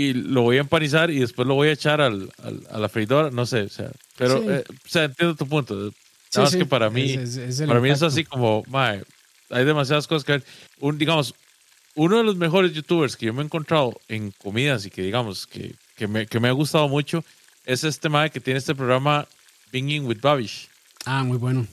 [0.00, 2.32] Y lo voy a empanizar y después lo voy a echar al,
[2.70, 5.74] a la freidora, no sé, o sea, pero, eh, o sea, entiendo tu punto.
[5.74, 5.92] Nada
[6.46, 7.18] más que para mí,
[7.66, 9.02] para mí es así como, mae,
[9.50, 10.42] hay demasiadas cosas que
[10.78, 11.34] un, digamos,
[11.96, 15.46] uno de los mejores youtubers que yo me he encontrado en comidas y que digamos
[15.46, 17.24] que, que, me, que me ha gustado mucho
[17.66, 19.26] es este mae que tiene este programa
[19.72, 20.68] Binging with Babish.
[21.04, 21.66] Ah, muy bueno.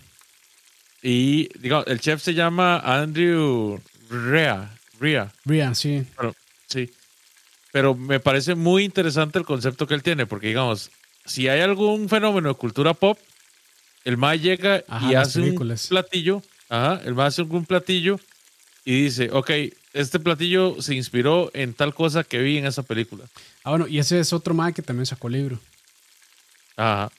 [1.02, 4.76] Y digamos, el chef se llama Andrew Rea.
[5.00, 5.32] Rea.
[5.46, 6.04] Rea, sí.
[6.68, 6.90] sí
[7.78, 10.90] pero me parece muy interesante el concepto que él tiene, porque digamos,
[11.28, 13.20] si hay algún fenómeno de cultura pop,
[14.04, 18.20] el MAE llega y hace un platillo, ajá, el MAE hace un platillo
[18.84, 19.52] y dice, ok,
[19.94, 23.26] este platillo se inspiró en tal cosa que vi en esa película.
[23.64, 25.60] Ah, bueno, y ese es otro MAE que también sacó libro.
[26.78, 27.12] Ajá.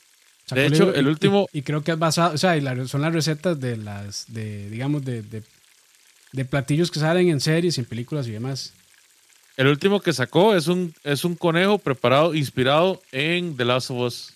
[0.50, 1.46] de hecho, el último...
[1.52, 5.22] Y, creo que es basado, o sea, son las recetas de las, de, digamos, de,
[5.22, 5.44] de,
[6.32, 8.72] de platillos que salen en series, en películas y demás.
[9.58, 13.98] El último que sacó es un, es un conejo preparado, inspirado en The Last of
[13.98, 14.32] Us.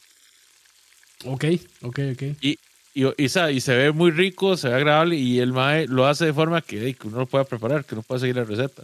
[1.24, 1.44] Ok,
[1.82, 2.22] ok, ok.
[2.40, 2.58] Y,
[2.92, 6.32] y, y, se ve muy rico, se ve agradable y el mae lo hace de
[6.32, 8.82] forma que, uno lo pueda preparar, que uno pueda seguir la receta.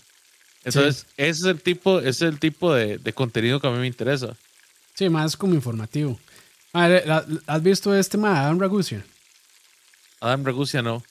[0.62, 3.89] Entonces, ese es el tipo, ese es el tipo de, contenido que a mí me
[3.89, 4.36] interesa.
[4.95, 6.20] Sí, más como informativo.
[6.72, 9.05] ¿Has visto este mae, Adam Ragusia?
[10.20, 11.03] Adam Ragusia no.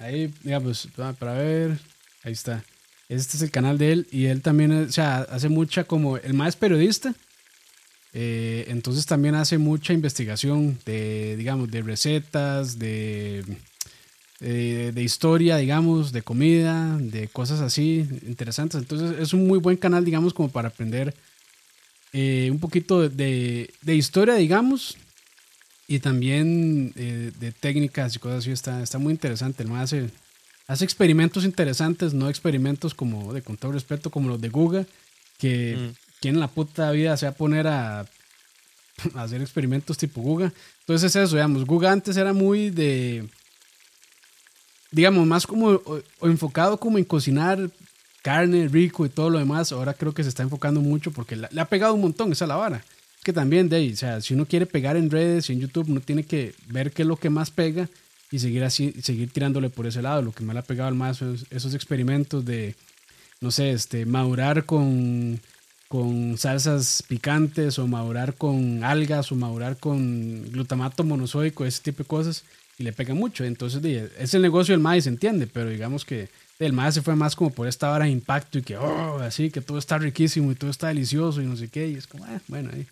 [0.00, 1.78] Ahí, digamos, para ver,
[2.24, 2.64] ahí está.
[3.08, 6.34] Este es el canal de él y él también, o sea, hace mucha como, el
[6.34, 7.14] más periodista,
[8.12, 13.44] eh, entonces también hace mucha investigación de, digamos, de recetas, de,
[14.40, 18.80] de, historia, digamos, de comida, de cosas así interesantes.
[18.80, 21.14] Entonces es un muy buen canal, digamos, como para aprender
[22.12, 24.96] eh, un poquito de, de, historia, digamos,
[25.86, 28.50] y también eh, de técnicas y cosas así.
[28.50, 29.62] Está, está muy interesante.
[29.62, 30.08] El hace,
[30.68, 34.86] hace experimentos interesantes, no experimentos como, de con todo respeto, como los de Guga,
[35.38, 35.94] que mm.
[36.20, 38.06] quien en la puta vida se va a poner a, a
[39.22, 40.52] hacer experimentos tipo Guga.
[40.80, 43.28] Entonces es eso, digamos, Guga antes era muy de
[44.90, 45.80] digamos, más como
[46.22, 47.70] enfocado como en cocinar
[48.22, 49.72] carne rico y todo lo demás.
[49.72, 52.56] Ahora creo que se está enfocando mucho porque le ha pegado un montón esa la
[52.56, 52.84] vara.
[53.22, 55.90] Que también, de ahí, o sea, si uno quiere pegar en redes y en YouTube,
[55.90, 57.88] uno tiene que ver qué es lo que más pega
[58.30, 60.22] y seguir así, seguir tirándole por ese lado.
[60.22, 62.74] Lo que más le ha pegado al más es esos experimentos de,
[63.40, 65.40] no sé, este, madurar con,
[65.88, 72.08] con salsas picantes o madurar con algas o madurar con glutamato monosódico, ese tipo de
[72.08, 72.44] cosas
[72.78, 73.44] y le pega mucho.
[73.44, 73.82] Entonces,
[74.18, 77.34] es el negocio del MAE, se entiende, pero digamos que el MAE se fue más
[77.34, 80.54] como por esta hora de impacto y que, oh, así, que todo está riquísimo y
[80.54, 81.88] todo está delicioso y no sé qué.
[81.88, 82.86] Y es como, eh, bueno, ahí,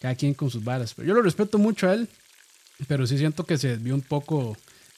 [0.00, 0.94] cada quien con sus balas.
[0.94, 2.08] Pero yo lo respeto mucho a él,
[2.88, 4.56] pero sí siento que se desvió un poco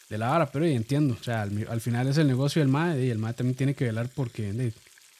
[0.08, 1.16] de la vara, pero entiendo.
[1.20, 3.84] O sea, al, final es el negocio del MAE y el MAE también tiene que
[3.84, 4.72] velar porque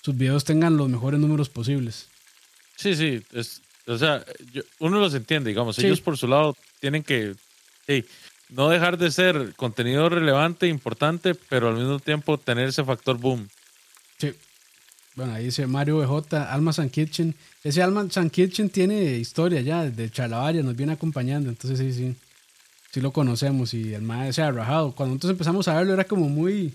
[0.03, 2.09] sus videos tengan los mejores números posibles.
[2.77, 4.25] Sí, sí, es, o sea,
[4.79, 7.35] uno los entiende, digamos, ellos por su lado tienen que,
[8.49, 13.49] no dejar de ser contenido relevante, importante, pero al mismo tiempo tener ese factor boom.
[14.19, 14.33] Sí.
[15.17, 17.35] Bueno, ahí dice Mario BJ, Alma San Kitchen.
[17.63, 22.17] Ese Alma San Kitchen tiene historia ya, desde Chalabaria, nos viene acompañando, entonces sí, sí.
[22.95, 24.93] Sí lo conocemos y el mae se ha rajado.
[24.93, 26.73] Cuando nosotros empezamos a verlo era como muy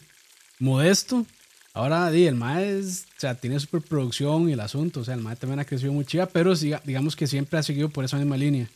[0.59, 1.25] modesto.
[1.73, 4.99] Ahora, di, el mae es, o sea, tiene superproducción y el asunto.
[4.99, 7.87] O sea, el mae también ha crecido muy chiva, pero digamos que siempre ha seguido
[7.87, 8.67] por esa misma línea.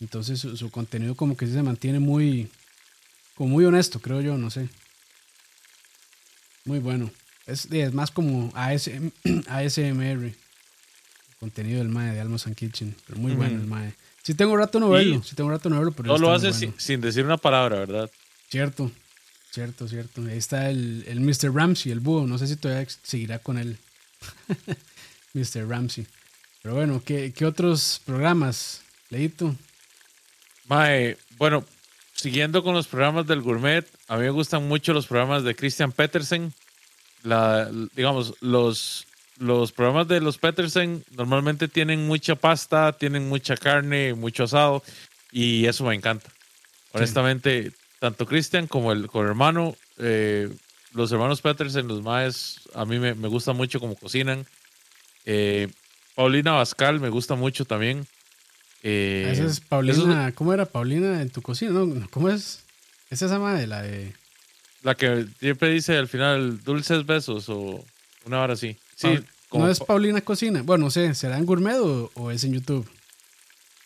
[0.00, 2.48] Entonces su, contenido como que se mantiene muy,
[3.34, 4.70] como muy honesto, creo yo, no sé.
[6.64, 7.10] Muy bueno.
[7.44, 9.10] Es, es más como ASM,
[9.46, 10.32] ASMR.
[11.38, 12.96] Contenido del MAE de Almas and Kitchen.
[13.06, 13.92] Pero muy bueno el MAE.
[14.22, 16.08] Si tengo rato no verlo, si tengo rato no verlo, pero...
[16.08, 18.10] No lo hace sin, decir una palabra, ¿verdad?
[18.50, 18.90] Cierto,
[19.50, 20.22] cierto, cierto.
[20.22, 21.54] Ahí está el, el Mr.
[21.54, 22.26] Ramsey, el búho.
[22.26, 23.78] No sé si todavía seguirá con él.
[25.34, 25.66] Mr.
[25.66, 26.06] Ramsey.
[26.62, 29.54] Pero bueno, ¿qué, qué otros programas, Leito?
[30.66, 31.64] Mae, bueno,
[32.12, 35.92] siguiendo con los programas del gourmet, a mí me gustan mucho los programas de Christian
[35.92, 36.52] Petersen.
[37.22, 39.06] La, digamos, los,
[39.38, 44.82] los programas de los Petersen normalmente tienen mucha pasta, tienen mucha carne, mucho asado,
[45.32, 46.30] y eso me encanta.
[46.92, 50.48] Honestamente, tanto Christian como el, con hermano, eh,
[50.92, 54.46] los hermanos Petersen, los maes, a mí me, me gusta mucho cómo cocinan.
[55.24, 55.68] Eh,
[56.14, 58.06] Paulina Bascal me gusta mucho también.
[58.82, 60.32] Eh, esa es Paulina.
[60.32, 61.72] ¿Cómo era Paulina en tu cocina?
[61.72, 62.64] No, ¿Cómo es?
[63.10, 63.66] ¿Es esa madre?
[63.66, 64.14] La de.
[64.82, 67.84] La que siempre dice al final dulces besos o
[68.24, 68.76] una hora así.
[68.98, 69.20] Sí.
[69.52, 70.62] ¿No es Paulina Cocina?
[70.62, 72.86] Bueno, no sé, ¿será en Gourmet o, es en YouTube?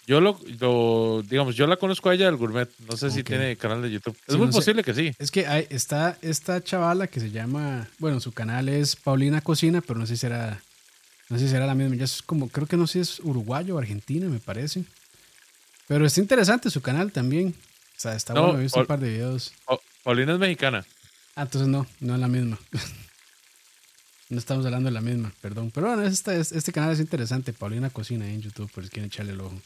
[0.06, 2.68] Yo lo, digamos, yo la conozco a ella del Gourmet.
[2.88, 4.16] No sé si tiene canal de YouTube.
[4.26, 5.12] Es muy posible que sí.
[5.18, 9.80] Es que hay, está esta chavala que se llama, bueno, su canal es Paulina Cocina,
[9.80, 10.60] pero no sé si será
[11.28, 11.96] no sé si será la misma.
[11.96, 14.84] Ya es como, creo que no sé si es uruguayo o argentina, me parece.
[15.86, 17.54] Pero está interesante su canal también.
[17.96, 19.52] O sea, está bueno, he visto un par de videos.
[20.02, 20.84] Paulina es mexicana.
[21.36, 22.58] Ah, entonces no, no es la misma.
[24.32, 25.70] no estamos hablando de la misma, perdón.
[25.74, 27.52] Pero bueno, este, este canal es interesante.
[27.52, 29.60] Paulina Cocina en YouTube, por si quieren echarle el ojo.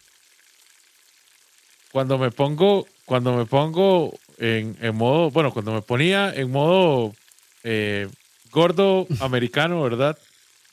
[1.92, 7.14] Cuando me pongo, cuando me pongo en, en modo, bueno, cuando me ponía en modo
[7.62, 8.08] eh,
[8.50, 10.18] gordo americano, ¿verdad?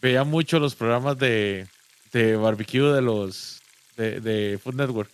[0.01, 1.67] veía mucho los programas de,
[2.11, 3.61] de barbecue de los
[3.95, 5.09] de, de, Food Network.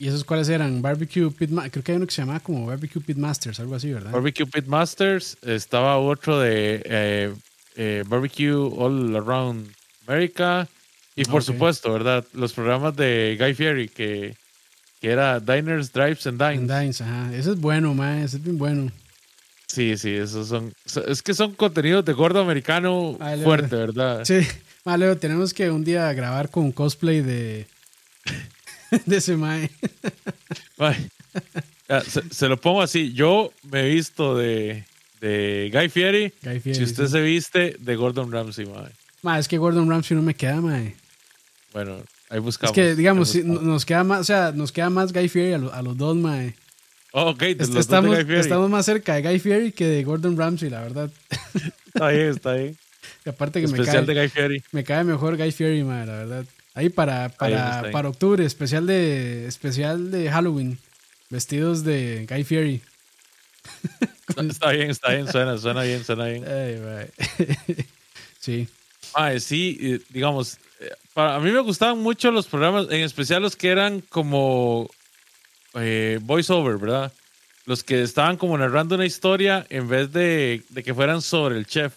[0.00, 0.80] ¿Y esos cuáles eran?
[0.80, 3.92] Barbecue Pit Creo que hay uno que se llamaba como Barbecue Pit Masters, algo así,
[3.92, 4.10] ¿verdad?
[4.10, 5.36] Barbecue Pit Masters.
[5.42, 7.34] Estaba otro de eh,
[7.76, 9.70] eh, Barbecue All Around
[10.06, 10.66] America.
[11.14, 12.24] Y por supuesto, ¿verdad?
[12.32, 14.34] Los programas de Guy Fieri, que,
[15.02, 16.70] que era Diners, Drives and Dines.
[16.70, 17.34] And Dines, ajá.
[17.34, 18.20] Ese es bueno, man.
[18.20, 18.90] Ese es bien bueno.
[19.66, 20.72] Sí, sí, esos son.
[21.06, 24.24] Es que son contenidos de gordo americano fuerte, ¿verdad?
[24.24, 24.48] Sí.
[24.82, 27.66] Vale, tenemos que un día grabar con cosplay de.
[29.06, 29.70] de ese Mae.
[32.30, 33.12] se, lo pongo así.
[33.12, 34.84] Yo me he visto de,
[35.20, 36.32] de Guy, Fieri.
[36.62, 38.90] Si usted se viste de Gordon Ramsay, Mae.
[39.22, 40.94] Ma, es que Gordon Ramsay no me queda, Mae.
[41.72, 42.76] Bueno, ahí buscamos.
[42.76, 45.82] Es que, digamos, nos queda más, o sea, nos queda más Guy Fieri a, a
[45.82, 46.54] los dos, Mae.
[47.12, 51.10] Oh, ok, estamos, estamos más cerca de Guy Fieri que de Gordon Ramsay, la verdad.
[51.86, 52.76] Está bien, está bien.
[53.26, 54.62] aparte que me cae, de Guy Fieri.
[54.72, 56.44] Me cae mejor Guy Fieri, la verdad.
[56.80, 60.78] Ahí para, para, para octubre, especial de, especial de Halloween.
[61.28, 62.80] Vestidos de Guy Fieri.
[64.48, 66.42] Está bien, está bien, suena, suena bien, suena bien.
[68.40, 68.66] sí.
[69.40, 70.56] sí, digamos,
[71.12, 74.88] para, a mí me gustaban mucho los programas, en especial los que eran como
[75.74, 77.12] eh, voiceover, ¿verdad?
[77.66, 81.66] Los que estaban como narrando una historia en vez de, de que fueran sobre el
[81.66, 81.92] chef.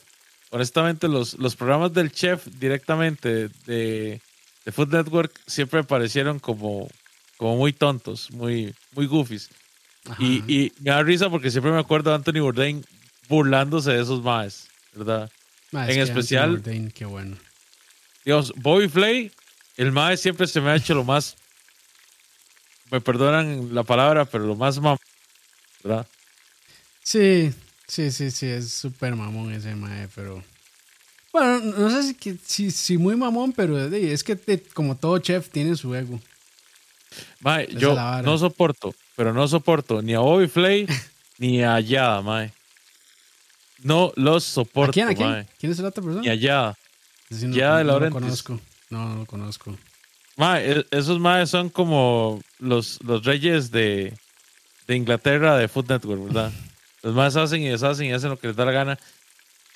[0.49, 4.19] Honestamente, los, los programas del chef directamente de,
[4.66, 6.89] de Food Network siempre me parecieron como,
[7.38, 9.49] como muy tontos, muy, muy goofies.
[10.20, 12.86] Y, y, me da risa porque siempre me acuerdo de Anthony Bourdain
[13.30, 15.32] burlándose de esos maes, ¿verdad?
[15.72, 16.51] en especial.
[16.51, 17.38] Bourdain, qué bueno.
[18.26, 19.32] Digamos, Bobby Flay,
[19.78, 21.36] el mae siempre se me ha hecho lo más.
[22.91, 24.97] Me perdonan la palabra, pero lo más mam.
[25.84, 26.07] ¿Verdad?
[27.03, 27.53] Sí,
[27.88, 30.43] sí, sí, sí, es súper mamón ese mae, pero.
[31.34, 34.38] Bueno, no sé si, si, si muy mamón, pero es que
[34.75, 36.19] como todo chef tiene su ego.
[37.41, 40.88] Mae, yo no soporto, pero no soporto ni a Bobby Flay
[41.39, 42.53] ni a Yada, mae.
[43.81, 45.47] No los soporto, ¿A quién, a quién?
[45.59, 46.21] ¿Quién es la otra persona?
[46.21, 46.77] Ni a Yada.
[47.29, 48.59] no, ya de No lo conozco.
[48.91, 49.75] No, no lo conozco.
[50.38, 54.13] Mae, e, esos maes son como los, los reyes de,
[54.88, 56.51] de Inglaterra de Food Network, ¿verdad?
[57.01, 58.99] los maes hacen y deshacen y hacen lo que les da la gana.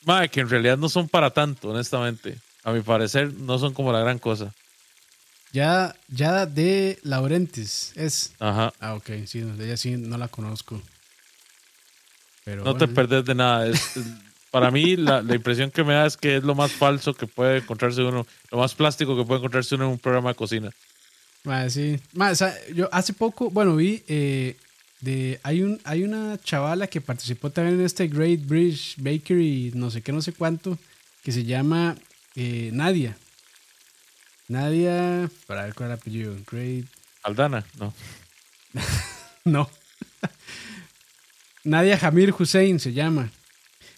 [0.05, 2.37] Mae, que en realidad no son para tanto, honestamente.
[2.63, 4.53] A mi parecer, no son como la gran cosa.
[5.53, 8.33] Ya, ya de Laurentis es.
[8.39, 8.73] Ajá.
[8.79, 10.81] Ah, ok, sí, ella sí no la conozco.
[12.43, 13.71] Pero no te perdés de nada.
[14.51, 17.59] para mí, la, impresión que me da es que es lo más falso que puede
[17.59, 20.71] encontrarse uno, lo más plástico que puede encontrarse uno en un programa de cocina.
[21.69, 21.99] sí.
[22.73, 24.03] yo hace poco, bueno, vi.
[24.07, 24.55] Eh,
[25.01, 29.91] de, hay, un, hay una chavala que participó también en este Great British Bakery, no
[29.91, 30.77] sé qué, no sé cuánto,
[31.23, 31.95] que se llama
[32.35, 33.17] eh, Nadia.
[34.47, 36.35] Nadia, para ver cuál es el apellido.
[36.49, 36.85] Great.
[37.23, 37.93] Aldana, no.
[39.45, 39.69] no.
[41.63, 43.29] Nadia Jamir Hussein se llama.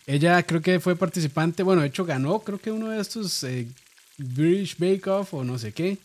[0.07, 3.67] Ella creo que fue participante, bueno, de hecho ganó, creo que uno de estos eh,
[4.17, 5.99] British Bake Off o no sé qué.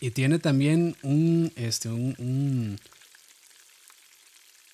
[0.00, 2.78] Y tiene también un, este, un,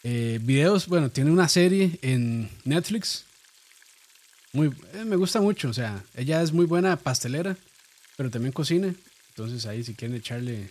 [0.09, 3.25] eh, videos, bueno, tiene una serie en Netflix.
[4.53, 7.57] Muy, eh, me gusta mucho, o sea, ella es muy buena pastelera
[8.17, 8.95] pero también cocina.
[9.29, 10.71] Entonces ahí si quieren echarle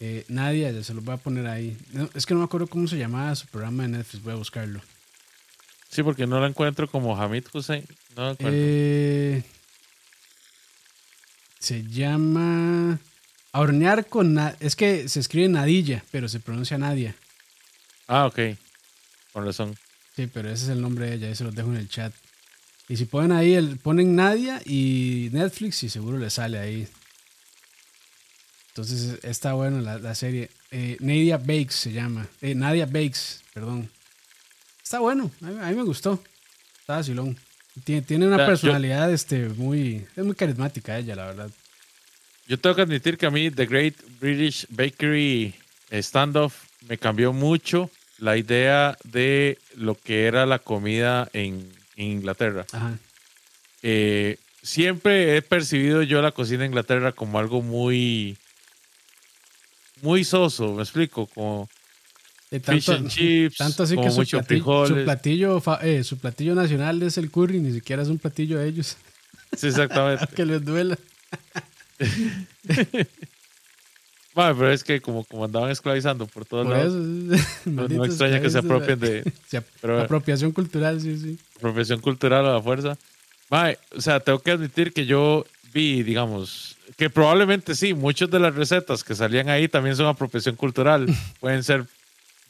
[0.00, 1.76] eh, Nadia, ya se los voy a poner ahí.
[2.14, 4.80] es que no me acuerdo cómo se llamaba su programa de Netflix, voy a buscarlo.
[5.90, 7.84] Sí, porque no la encuentro como Hamid Hussein.
[8.16, 9.42] No eh,
[11.58, 12.98] se llama
[13.52, 14.38] a hornear con...
[14.60, 17.14] es que se escribe Nadilla, pero se pronuncia Nadia.
[18.12, 18.38] Ah, ok.
[19.32, 19.74] Con razón.
[20.14, 22.12] Sí, pero ese es el nombre de ella, ahí se los dejo en el chat.
[22.86, 26.86] Y si ponen ahí, el, ponen Nadia y Netflix y seguro le sale ahí.
[28.68, 30.50] Entonces está bueno la, serie.
[30.70, 32.28] Eh, Nadia Bakes se llama.
[32.42, 33.90] Eh, Nadia Bakes, perdón.
[34.82, 36.22] Está bueno, a mí, me gustó.
[36.80, 37.38] Está vacilón.
[37.84, 41.50] Tiene, tiene una personalidad este, muy, es muy carismática ella, la verdad.
[42.46, 45.54] Yo tengo que admitir que a mí The Great British Bakery
[45.90, 47.90] Standoff me cambió mucho
[48.22, 52.64] la idea de lo que era la comida en Inglaterra.
[53.82, 58.38] Eh, siempre he percibido yo la cocina de Inglaterra como algo muy,
[60.02, 61.68] muy soso, me explico, como
[62.48, 67.02] tanto, fish and chips, tanto así que su platillo, su platillo, eh, su platillo nacional
[67.02, 68.96] es el curry, ni siquiera es un platillo de ellos.
[69.56, 70.28] Sí, exactamente.
[70.36, 70.96] que les duela.
[74.34, 76.94] Bueno, pero es que como, como andaban esclavizando por todos lados,
[77.66, 79.32] no, extraña que se apropien de...
[80.02, 81.38] apropiación cultural, sí, sí.
[81.56, 82.96] Apropiación cultural a la fuerza.
[83.50, 88.54] o sea, tengo que admitir que yo vi, digamos, que probablemente sí, muchas de las
[88.54, 91.06] recetas que salían ahí también son apropiación cultural.
[91.40, 91.86] Pueden ser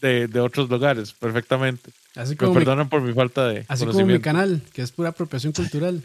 [0.01, 1.91] de, de, otros lugares, perfectamente.
[2.15, 5.11] Así como Me perdonan por mi falta de Así como mi canal, que es pura
[5.11, 6.03] apropiación cultural.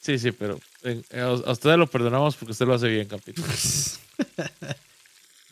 [0.00, 3.46] Sí, sí, pero eh, a ustedes lo perdonamos porque usted lo hace bien, capítulo.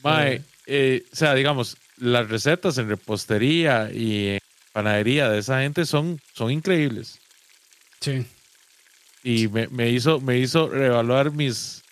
[0.02, 4.38] Mae, eh, o sea, digamos, las recetas en repostería y en
[4.72, 7.18] panadería de esa gente son, son increíbles.
[8.00, 8.24] Sí.
[9.24, 11.82] Y me, me, hizo, me hizo reevaluar mis,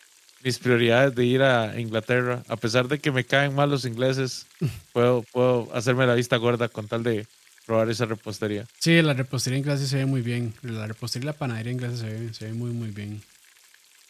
[0.45, 2.43] mis prioridades de ir a Inglaterra.
[2.49, 4.47] A pesar de que me caen mal los ingleses,
[4.93, 7.27] puedo, puedo hacerme la vista gorda con tal de
[7.67, 8.67] probar esa repostería.
[8.79, 10.55] Sí, la repostería inglesa se ve muy bien.
[10.63, 13.23] La repostería y la panadería inglesa se ve, se ve muy, muy bien.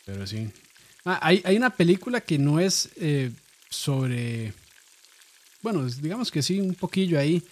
[0.05, 0.51] Pero sí.
[1.05, 3.31] Ah, hay, hay, una película que no es eh,
[3.69, 4.53] sobre.
[5.63, 7.43] Bueno, digamos que sí, un poquillo ahí.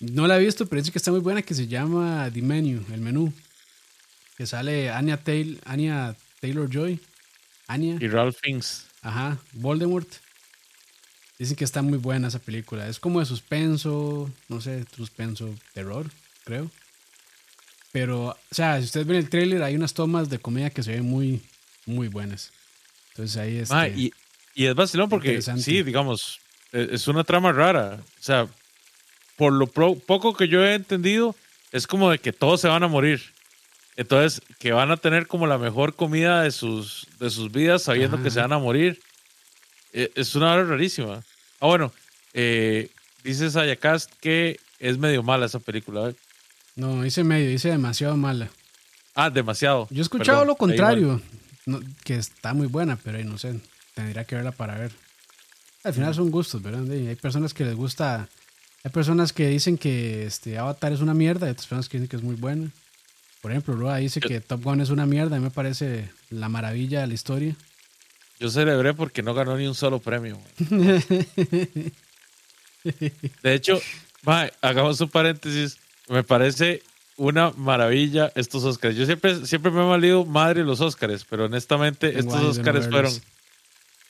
[0.00, 2.84] No la he visto, pero dice que está muy buena, que se llama The Menu,
[2.92, 3.32] el menú.
[4.36, 7.00] Que sale Anya, Taylor, Anya Taylor Joy.
[7.66, 7.96] Anya.
[8.00, 8.86] Y Ralph Fiennes.
[9.02, 10.08] Ajá, Voldemort.
[11.38, 12.88] Dicen que está muy buena esa película.
[12.88, 16.06] Es como de suspenso, no sé, suspenso, terror,
[16.44, 16.70] creo.
[17.92, 20.92] Pero, o sea, si ustedes ven el trailer, hay unas tomas de comedia que se
[20.92, 21.40] ven muy,
[21.86, 22.50] muy buenas.
[23.10, 24.12] Entonces ahí Ma, este, y,
[24.54, 26.40] y es vacilón porque, sí, digamos,
[26.72, 27.98] e- es una trama rara.
[28.02, 28.46] O sea,
[29.36, 31.34] por lo pro- poco que yo he entendido,
[31.72, 33.22] es como de que todos se van a morir.
[33.96, 38.16] Entonces, que van a tener como la mejor comida de sus, de sus vidas sabiendo
[38.16, 38.24] Ajá.
[38.24, 39.00] que se van a morir.
[39.92, 41.24] E- Es una hora rarísima.
[41.60, 41.92] Ah, bueno,
[42.34, 42.90] eh,
[43.24, 46.10] dice Sayacast que es medio mala esa película.
[46.10, 46.14] ¿eh?
[46.76, 48.48] No, hice medio, hice demasiado mala.
[49.14, 49.88] Ah, demasiado.
[49.90, 51.20] Yo he escuchado Perdón, lo contrario,
[51.66, 53.58] no, que está muy buena, pero no sé,
[53.94, 54.92] tendría que verla para ver.
[55.82, 56.88] Al final son gustos, ¿verdad?
[56.90, 58.28] Hay personas que les gusta,
[58.84, 62.08] hay personas que dicen que este Avatar es una mierda, y otras personas que dicen
[62.08, 62.70] que es muy buena.
[63.40, 66.48] Por ejemplo, Roa dice que Top Gun es una mierda, a mí me parece la
[66.48, 67.56] maravilla de la historia.
[68.40, 70.38] Yo celebré porque no ganó ni un solo premio.
[73.42, 73.80] De hecho,
[74.22, 75.78] mae, hagamos un paréntesis.
[76.08, 76.82] Me parece
[77.16, 78.96] una maravilla estos Oscars.
[78.96, 83.12] Yo siempre, siempre me he valido madre los Oscars, pero honestamente estos no Oscars fueron.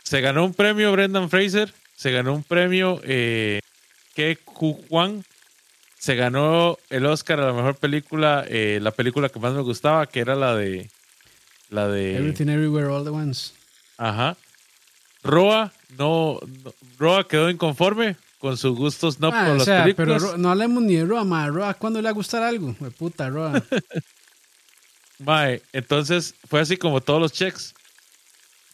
[0.02, 3.60] Se ganó un premio Brendan Fraser, se ganó un premio eh,
[4.14, 5.24] Ke Ku Kwan,
[5.98, 10.06] se ganó el Oscar a la mejor película, eh, la película que más me gustaba,
[10.06, 10.90] que era la de.
[11.70, 12.16] La de.
[12.16, 13.57] Everything Everywhere All at Once.
[13.98, 14.36] Ajá.
[15.22, 19.82] Roa no, no- Roa quedó inconforme con sus gustos no Ah, por o las sea,
[19.84, 20.38] pero películas.
[20.38, 21.48] No hablemos ni de Roa, ma.
[21.48, 22.74] Roa, ¿cuándo le va a gustar algo?
[22.80, 23.60] Me puta, Roa.
[25.18, 27.74] Mae, entonces fue así como todos los checks.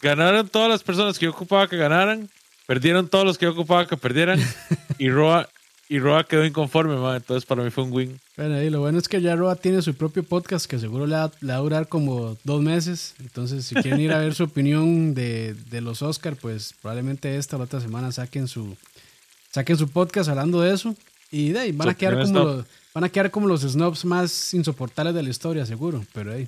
[0.01, 2.29] Ganaron todas las personas que yo ocupaba que ganaran,
[2.67, 4.39] perdieron todos los que yo ocupaba que perdieran
[4.99, 5.49] y Roa
[5.87, 6.95] y Roa quedó inconforme.
[7.15, 8.19] Entonces para mí fue un win.
[8.37, 11.15] Bueno, y lo bueno es que ya Roa tiene su propio podcast que seguro le
[11.15, 13.15] va, le va a durar como dos meses.
[13.19, 17.55] Entonces, si quieren ir a ver su opinión de, de los Oscar, pues probablemente esta
[17.55, 18.75] o la otra semana saquen su,
[19.51, 20.95] saquen su podcast hablando de eso.
[21.31, 24.53] Y de ahí van, a quedar como los, van a quedar como los snobs más
[24.53, 26.05] insoportables de la historia, seguro.
[26.13, 26.47] Pero ahí,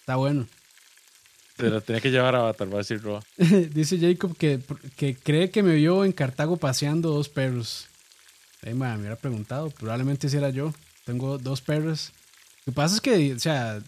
[0.00, 0.46] está bueno.
[1.58, 3.20] Se la tenía que llevar a Avatar, va a decir Roa.
[3.36, 4.60] Dice Jacob que,
[4.96, 7.88] que cree que me vio en Cartago paseando dos perros.
[8.62, 10.72] Ahí me hubiera preguntado, probablemente si era yo.
[11.04, 12.12] Tengo dos perros.
[12.66, 13.80] Lo que pasa es que, o sea,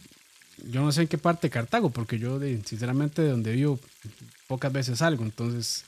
[0.69, 3.79] yo no sé en qué parte de Cartago, porque yo, sinceramente, de donde vivo,
[4.47, 5.25] pocas veces salgo.
[5.25, 5.85] Entonces,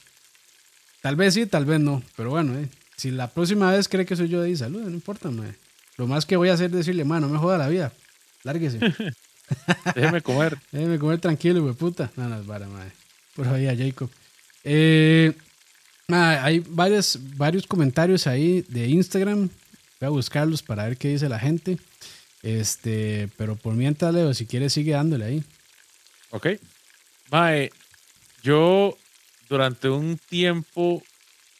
[1.01, 2.03] tal vez sí, tal vez no.
[2.17, 4.91] Pero bueno, eh, si la próxima vez cree que soy yo de ahí, saluda, no
[4.91, 5.55] importa, mae.
[5.97, 7.93] Lo más que voy a hacer es decirle, mano, no me joda la vida.
[8.45, 8.79] Lárguese.
[9.95, 10.59] Déjeme comer.
[10.73, 12.11] Déjeme comer tranquilo, güey, puta.
[12.17, 12.93] No, no es vara, madre.
[13.35, 14.11] Por ahí a Jacob.
[14.65, 15.33] Eh,
[16.09, 19.49] hay varios, varios comentarios ahí de Instagram.
[20.01, 21.79] Voy a buscarlos para ver qué dice la gente.
[22.43, 25.45] Este, pero por mientras, Leo, si quieres, sigue dándole ahí.
[26.31, 26.49] Ok.
[27.31, 27.71] Mae,
[28.43, 28.97] yo
[29.49, 31.03] durante un tiempo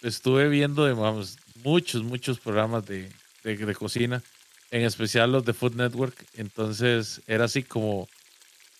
[0.03, 3.09] estuve viendo, digamos, muchos, muchos programas de,
[3.45, 4.23] de- de cocina,
[4.71, 6.27] en especial los de Food Network.
[6.35, 8.09] Entonces era así como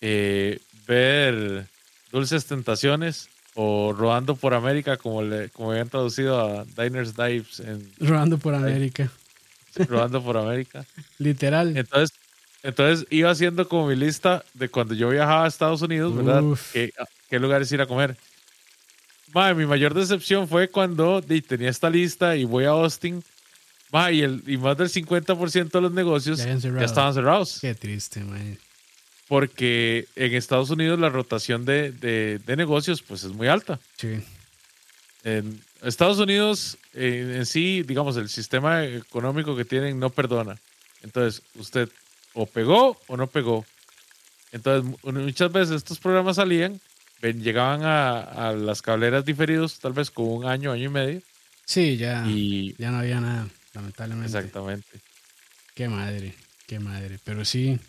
[0.01, 1.67] eh, ver
[2.11, 7.91] Dulces Tentaciones o Rodando por América, como, le, como habían traducido a Diners Dives en
[7.99, 9.09] Rodando por América.
[9.87, 10.85] Rodando por América.
[11.19, 11.75] Literal.
[11.75, 12.17] Entonces,
[12.63, 16.43] entonces iba haciendo como mi lista de cuando yo viajaba a Estados Unidos, ¿verdad?
[16.71, 18.17] ¿Qué, a qué lugares ir a comer?
[19.33, 23.23] Mae, mi mayor decepción fue cuando tenía esta lista y voy a Austin.
[23.91, 27.57] Mae, y, el, y más del 50% de los negocios Ya estaban cerrados.
[27.59, 28.57] Qué triste, man.
[29.27, 33.79] Porque en Estados Unidos la rotación de, de- de negocios pues es muy alta.
[33.97, 34.21] Sí.
[35.23, 40.57] En Estados Unidos, eh, en sí, digamos, el sistema económico que tienen no perdona.
[41.01, 41.89] Entonces, usted
[42.33, 43.65] o pegó o no pegó.
[44.51, 46.79] Entonces, mu- muchas veces estos programas salían,
[47.21, 48.19] ven- llegaban a,
[48.49, 51.21] a las cableras diferidos, tal vez con un año, año y medio.
[51.65, 54.37] Sí, ya, Y ya no había nada, lamentablemente.
[54.37, 54.99] exactamente.
[55.73, 56.35] Qué madre,
[56.67, 57.17] qué madre.
[57.23, 57.79] Pero sí.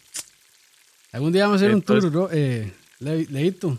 [1.14, 2.36] Algún día vamos a hacer Entonces- un tour, ¿no?
[2.36, 3.78] Eh, Le- Leito.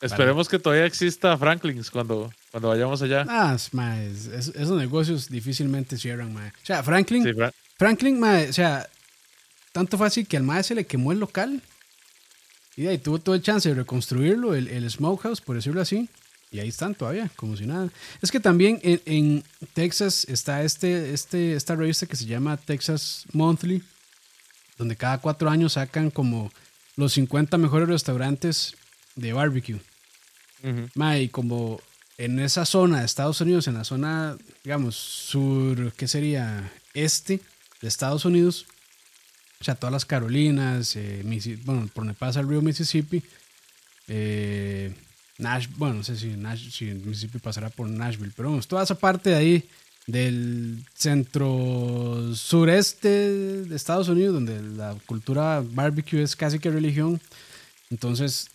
[0.00, 3.26] Esperemos que todavía exista Franklin's cuando, cuando vayamos allá.
[3.28, 6.46] Ah, ma, es- es- esos negocios difícilmente cierran, ma.
[6.62, 8.88] O sea, Franklin, Sí, Fra- Franklin, ma, o sea,
[9.72, 11.60] tanto fue así que al mae se le quemó el local
[12.76, 16.08] y ahí tuvo todo el chance de reconstruirlo, el, el smokehouse, por decirlo así.
[16.52, 17.90] Y ahí están todavía, como si nada.
[18.22, 23.24] Es que también en, en Texas está este, este, esta revista que se llama Texas
[23.32, 23.82] Monthly,
[24.80, 26.50] donde cada cuatro años sacan como
[26.96, 28.76] los 50 mejores restaurantes
[29.14, 29.78] de barbecue.
[30.64, 30.88] Ujú.
[30.94, 31.82] Ma, y como
[32.16, 36.72] en esa zona de Estados Unidos, en la zona, digamos, sur, ¿qué sería?
[36.94, 37.42] Este
[37.82, 38.64] de Estados Unidos,
[39.60, 41.22] o sea, todas las Carolinas, eh,
[41.64, 43.22] bueno, por donde pasa el río Mississippi,
[44.08, 44.94] eh,
[45.36, 48.94] Nash, bueno, no sé si, Nash, si Mississippi pasará por Nashville, pero vamos, toda esa
[48.94, 49.68] parte de ahí
[50.10, 57.20] del centro sureste de Estados Unidos, donde la cultura barbecue es casi que religión,
[57.90, 58.50] entonces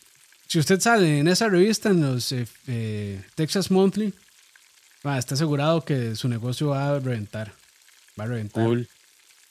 [0.47, 4.13] si usted sale en esa revista, en los eh, eh, Texas Monthly,
[5.03, 7.53] está asegurado que su negocio va a reventar.
[8.19, 8.65] Va a reventar.
[8.65, 8.87] Cool.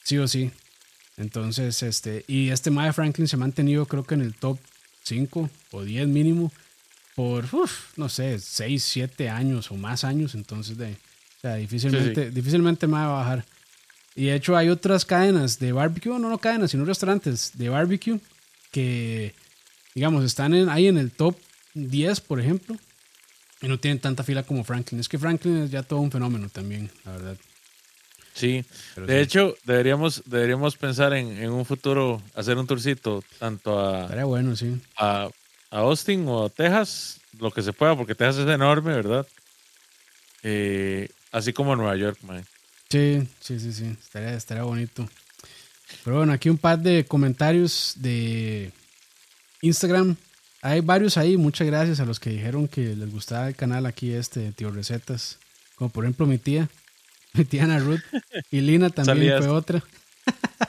[0.03, 0.51] Sí o sí.
[1.17, 4.59] Entonces, este, y este Mae Franklin se ha mantenido, creo que en el top
[5.05, 6.53] 5 o 10 mínimo,
[7.15, 10.35] por, uf, no sé, 6, 7 años o más años.
[10.35, 10.97] Entonces, de,
[11.45, 13.45] sea, difícilmente, difícilmente Mae va a bajar.
[14.15, 18.21] Y de hecho, hay otras cadenas de barbecue, no, no cadenas, sino restaurantes de barbecue
[18.71, 19.35] que,
[19.95, 21.37] digamos, están ahí en el top
[21.75, 22.77] 10, por ejemplo,
[23.61, 25.01] y no tienen tanta fila como Franklin.
[25.01, 27.37] Es que Franklin es ya todo un fenómeno también, la verdad.
[28.35, 28.65] Sí,
[28.97, 34.81] de hecho, deberíamos, deberíamos pensar en, un futuro hacer un tourcito tanto a, bueno, sí.
[34.97, 35.29] a,
[35.71, 39.27] Austin o a Texas, lo que se pueda, porque Texas es enorme, ¿verdad?
[40.43, 42.45] Eh, así como Nueva York, man.
[42.89, 45.07] Sí, sí, sí, sí, estaría, estaría bonito.
[46.05, 48.71] Pero bueno, aquí un par de comentarios de
[49.61, 50.17] Instagram.
[50.63, 54.13] Hay varios ahí, muchas gracias a los que dijeron que les gustaba el canal aquí
[54.13, 55.39] este, Tío Recetas.
[55.75, 56.69] Como por ejemplo mi tía,
[57.35, 58.01] mi tía Ana Ruth.
[58.51, 59.83] Y Lina también fue otra.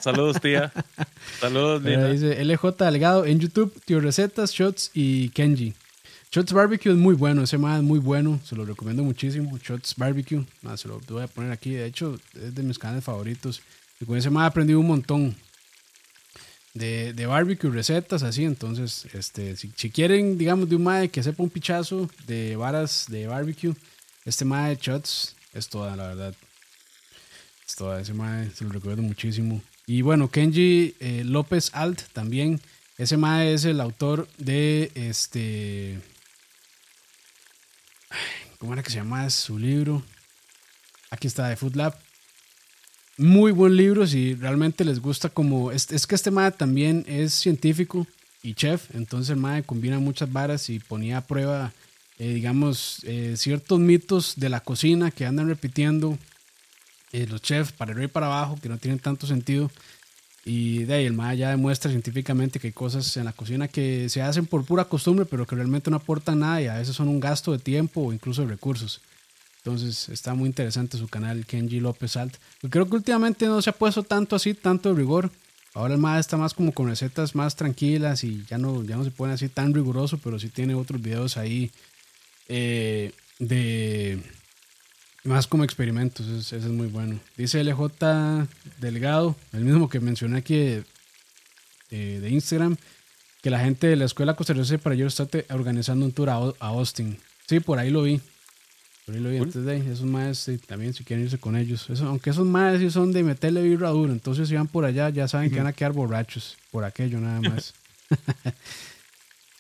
[0.02, 0.74] Saludos, tía.
[1.40, 2.08] Saludos, Lina.
[2.08, 5.76] Dice LJ Delgado en YouTube, Tío Recetas, Shots y Kenji.
[6.36, 9.58] Shots Barbecue es muy bueno, ese más es muy bueno, se lo recomiendo muchísimo.
[9.58, 13.62] Shots Barbecue, se lo voy a poner aquí, de hecho es de mis canales favoritos.
[14.02, 15.34] Y con ese más he aprendido un montón
[16.74, 18.44] de, de barbecue, recetas así.
[18.44, 23.28] Entonces, este, si, quieren, digamos, de un mae que sepa un pichazo de varas de
[23.28, 23.74] barbecue,
[24.26, 26.36] este mae de shots es toda, la verdad.
[27.66, 29.62] Es toda, ese mae se lo recuerdo muchísimo.
[29.88, 32.60] Y bueno, Kenji eh, López Alt también.
[32.98, 36.02] Ese mae es el autor de este.
[38.58, 40.04] ¿Cómo era que se llama su libro?
[41.10, 41.98] Aquí está, de Food Lab
[43.18, 45.72] muy buen libro si realmente les gusta como...
[45.72, 48.06] Es, es que este MAE también es científico
[48.44, 51.74] y chef, entonces el MAE combina muchas varas y ponía a prueba,
[52.20, 56.18] eh, digamos, eh, ciertos mitos de la cocina que andan repitiendo
[57.12, 59.72] eh, los chefs para arriba y para abajo, que no tienen tanto sentido.
[60.48, 64.10] Y de ahí el MAE ya demuestra científicamente que hay cosas en la cocina que
[64.10, 67.08] se hacen por pura costumbre, pero que realmente no aportan nada y a veces son
[67.08, 69.02] un gasto de tiempo o incluso de recursos.
[69.58, 72.36] Entonces está muy interesante su canal, Kenji López Alt.
[72.70, 75.32] creo que últimamente no se ha puesto tanto así, tanto de rigor.
[75.74, 79.04] Ahora el MAD está más como con recetas más tranquilas y ya no, ya no
[79.04, 81.72] se pone así tan riguroso, pero sí tiene otros videos ahí
[82.48, 84.22] eh, de
[85.26, 86.28] más como experimentos.
[86.28, 87.20] Ese, es muy bueno.
[87.38, 88.48] Dice LJ
[88.80, 90.84] Delgado, el mismo que mencioné aquí de,
[91.92, 92.78] eh, de Instagram,
[93.42, 97.18] que la gente de la escuela costarricense para yo está organizando un tour a Austin.
[97.48, 98.22] Sí, por ahí lo vi.
[99.06, 101.88] Por ahí lo vi antes de esos maes también si quieren irse con ellos.
[102.02, 105.28] aunque esos maes sí son de meterle birra duro, entonces si van por allá ya
[105.28, 107.74] saben que van a quedar borrachos por aquello nada más.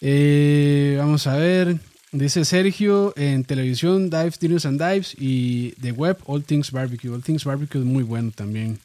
[0.01, 1.79] Eh, vamos a ver.
[2.15, 7.13] Dice Sergio en televisión, Dives, Dinos and Dives y de web, All Things Barbecue.
[7.13, 8.79] All Things Barbecue es muy bueno también.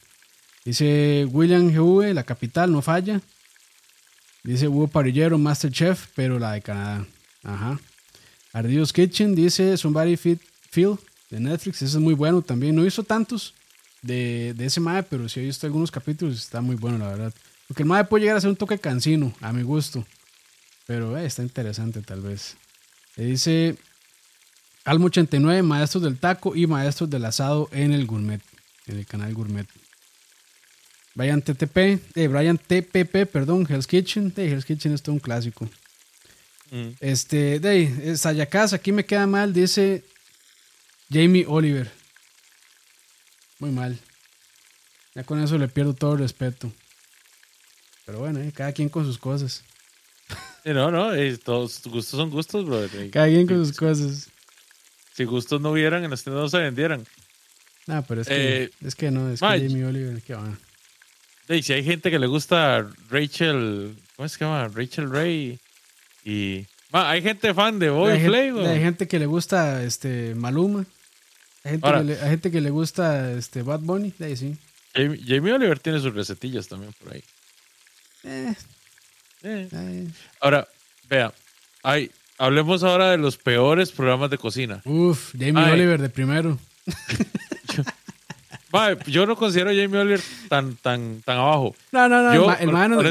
[0.65, 3.21] Dice William GV, la capital, no falla.
[4.43, 7.07] Dice Hugo Parillero, Masterchef, pero la de Canadá.
[7.43, 7.79] Ajá.
[8.51, 10.97] Ardios Kitchen dice Somebody Fit Phil
[11.29, 11.77] de Netflix.
[11.77, 12.75] Ese es muy bueno también.
[12.75, 13.53] No hizo tantos
[14.01, 16.35] de, de ese MAE, pero sí he visto algunos capítulos.
[16.35, 17.33] Está muy bueno, la verdad.
[17.69, 20.05] Porque el MAE puede llegar a ser un toque cansino, a mi gusto.
[20.85, 22.57] Pero eh, está interesante, tal vez.
[23.25, 23.77] Dice
[24.85, 28.41] Almo89, maestros del taco y maestros del asado en el gourmet,
[28.87, 29.67] en el canal gourmet.
[31.13, 34.33] Brian TTP, eh, Brian TPP, perdón, Hell's Kitchen.
[34.37, 35.69] Eh, Hell's Kitchen es todo un clásico.
[36.71, 36.89] Mm.
[37.01, 40.03] Este, de ahí, Sayacas, aquí me queda mal, dice
[41.11, 41.91] Jamie Oliver.
[43.59, 43.99] Muy mal.
[45.13, 46.71] Ya con eso le pierdo todo el respeto.
[48.05, 49.63] Pero bueno, eh, cada quien con sus cosas.
[50.65, 52.87] No, no, eh, todos gustos son gustos, bro.
[53.11, 54.29] Cada quien con sus cosas.
[55.13, 57.05] Si gustos no hubieran, en este no se vendieran.
[57.87, 60.57] No, pero es que, eh, es que no, es que Jamie Oliver, que va.
[61.61, 64.67] si hay gente que le gusta Rachel, ¿cómo se llama?
[64.67, 65.59] Rachel Ray
[66.23, 66.65] y...
[66.91, 70.85] hay gente fan de Boy Play, Hay gente que le gusta este Maluma.
[71.63, 71.79] Hay
[72.29, 74.57] gente, que, le, gusta este Bad Bunny, ahí sí.
[74.95, 77.23] Jamie, Oliver tiene sus recetillas también por ahí.
[78.23, 78.53] Eh.
[79.43, 80.07] Eh.
[80.39, 80.67] Ahora,
[81.09, 81.33] vea,
[81.83, 84.81] hay, hablemos ahora de los peores programas de cocina.
[84.85, 86.57] Uf, Jamie Oliver de primero.
[89.07, 91.75] yo no considero a Jamie Oliver tan, tan, tan abajo.
[91.91, 92.31] No, no, no.
[92.31, 93.07] el, ma, no, el,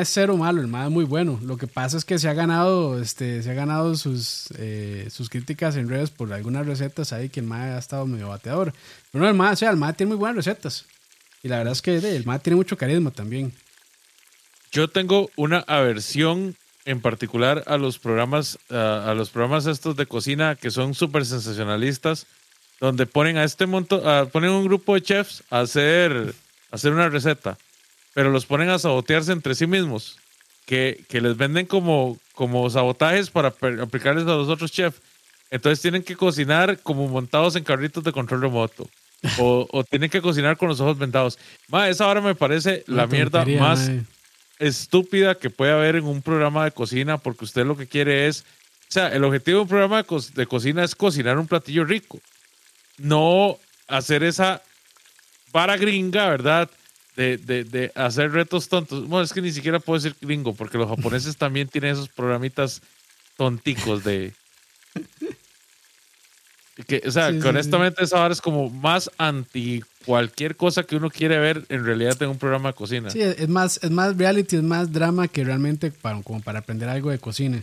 [0.00, 1.38] es cero malo, el ma es muy bueno.
[1.42, 5.30] Lo que pasa es que se ha ganado, este, se ha ganado sus, eh, sus
[5.30, 8.72] críticas en redes por algunas recetas ahí que el ma ha estado medio bateador.
[9.10, 10.84] Pero no, el ma, o sea, el ma tiene muy buenas recetas.
[11.42, 13.52] Y la verdad es que el ma tiene mucho carisma también.
[14.72, 16.56] Yo tengo una aversión
[16.86, 22.26] en particular a los programas, a los programas estos de cocina que son súper sensacionalistas,
[22.80, 24.00] donde ponen a este montón,
[24.30, 26.34] ponen un grupo de chefs a hacer,
[26.70, 27.58] a hacer una receta,
[28.14, 30.16] pero los ponen a sabotearse entre sí mismos,
[30.64, 35.00] que, que les venden como, como sabotajes para aplicarles a los otros chefs.
[35.50, 38.88] Entonces tienen que cocinar como montados en carritos de control remoto.
[39.38, 41.38] O, o tienen que cocinar con los ojos vendados.
[41.68, 43.88] Ma, esa ahora me parece la mierda más
[44.58, 48.40] estúpida que puede haber en un programa de cocina, porque usted lo que quiere es.
[48.88, 52.20] O sea, el objetivo de un programa de, cocina es cocinar un platillo rico.
[52.98, 54.62] No hacer esa
[55.50, 56.70] para gringa, ¿verdad?
[57.16, 59.06] De, de, de, hacer retos tontos.
[59.06, 62.80] Bueno, es que ni siquiera puedo decir gringo, porque los japoneses también tienen esos programitas
[63.36, 64.32] tonticos de,
[66.86, 71.38] que, o sea, honestamente esa hora es como más anti cualquier cosa que uno quiere
[71.38, 73.10] ver en realidad en un programa de cocina.
[73.10, 76.88] Sí, es más, es más reality, es más drama que realmente para, como para aprender
[76.88, 77.62] algo de cocina.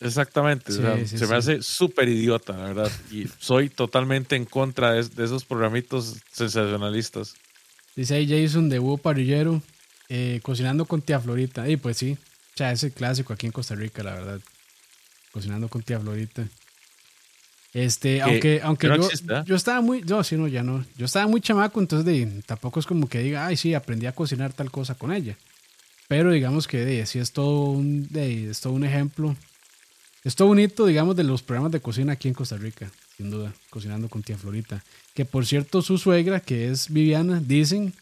[0.00, 2.92] Exactamente, se me hace súper idiota, la verdad.
[3.10, 7.34] Y soy totalmente en contra de, esos programitos sensacionalistas.
[7.96, 9.62] Dice ahí Jason de Búho Parrillero,
[10.08, 11.68] eh, cocinando con tía Florita.
[11.68, 14.40] Y pues sí, o sea, ese clásico aquí en Costa Rica, la verdad.
[15.32, 16.46] Cocinando con tía Florita.
[17.74, 21.40] Este, aunque, aunque yo, yo, estaba muy, yo sí, no, ya no, yo estaba muy
[21.40, 24.94] chamaco, entonces de, tampoco es como que diga, ay, sí, aprendí a cocinar tal cosa
[24.94, 25.36] con ella.
[26.06, 29.36] Pero digamos que de, sí es todo un, de, es todo un ejemplo,
[30.22, 33.52] es todo bonito, digamos, de los programas de cocina aquí en Costa Rica, sin duda,
[33.70, 34.84] cocinando con tía Florita.
[35.12, 37.92] Que por cierto, su suegra, que es Viviana, dicen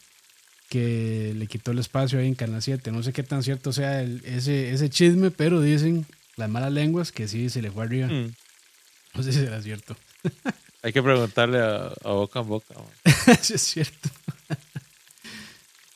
[0.69, 2.93] que le quitó el espacio ahí en Canal 7.
[2.93, 6.07] No sé qué tan cierto sea ese, ese chisme, pero dicen
[6.37, 8.09] las malas lenguas que sí se le fue arriba.
[8.09, 8.33] Mm.
[9.15, 9.97] No sé si será cierto.
[10.83, 12.75] Hay que preguntarle a, boca en boca.
[13.41, 14.09] sí, es cierto.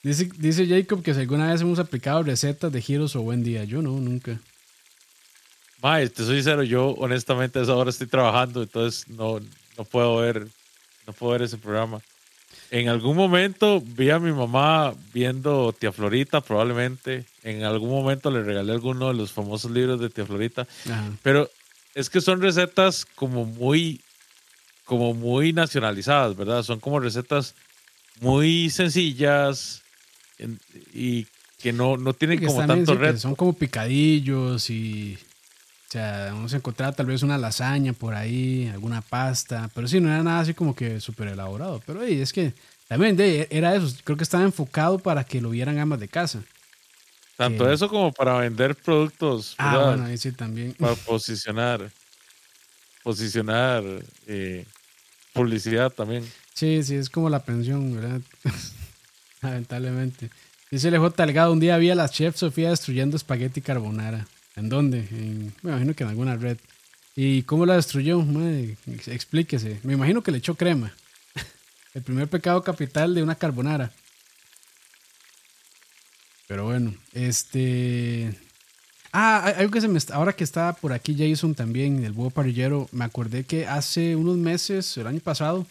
[0.02, 3.64] dice, dice Jacob que si alguna vez hemos aplicado recetas de giros o buen día.
[3.64, 4.38] Yo no, nunca.
[5.82, 9.40] Mae, te soy sincero, yo honestamente a esa hora estoy trabajando, entonces no,
[9.76, 10.46] no puedo ver,
[11.06, 12.00] no puedo ver ese programa.
[12.70, 17.24] En algún momento vi a mi mamá viendo Tía Florita, probablemente.
[17.42, 20.66] En algún momento le regalé alguno de los famosos libros de Tía Florita.
[21.22, 21.48] Pero
[21.96, 24.02] es que son recetas como muy,
[24.84, 26.62] como muy nacionalizadas, ¿verdad?
[26.62, 27.54] Son como recetas
[28.20, 29.82] muy sencillas
[30.92, 31.26] y
[31.58, 33.18] que no, no tienen como tanto reto.
[33.18, 35.18] Son como picadillos y,
[35.88, 39.98] o sea, vamos a encontrar tal vez una lasaña por ahí, alguna pasta, pero sí,
[39.98, 41.82] no era nada así como que súper elaborado.
[41.86, 42.52] Pero es que
[42.88, 43.16] también
[43.48, 46.42] era eso, creo que estaba enfocado para que lo vieran ambas de casa.
[47.36, 49.54] Tanto eso como para vender productos.
[49.58, 50.72] Ah, bueno, ahí sí también.
[50.72, 51.90] Para posicionar.
[53.02, 53.84] Posicionar
[54.26, 54.64] eh,
[55.32, 56.24] publicidad también.
[56.54, 58.20] Sí, sí, es como la pensión, ¿verdad?
[59.42, 60.30] Lamentablemente.
[60.70, 64.26] Dice LJ Delgado, un día vi a la chef Sofía destruyendo espagueti carbonara.
[64.56, 65.06] ¿En dónde?
[65.62, 66.56] me imagino que en alguna red.
[67.14, 68.24] ¿Y cómo la destruyó?
[69.06, 69.80] explíquese.
[69.82, 70.92] Me imagino que le echó crema.
[71.94, 73.92] El primer pecado capital de una carbonara.
[76.46, 78.38] Pero bueno, este.
[79.12, 82.88] Ah, algo que se me ahora que está por aquí Jason también, el búho parrillero,
[82.92, 85.66] me acordé que hace unos meses, el año pasado,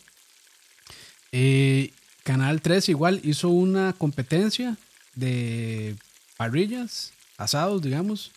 [1.32, 1.92] eh,
[2.24, 4.78] Canal 3 igual hizo una competencia
[5.14, 5.96] de
[6.38, 8.32] parrillas, asados, digamos,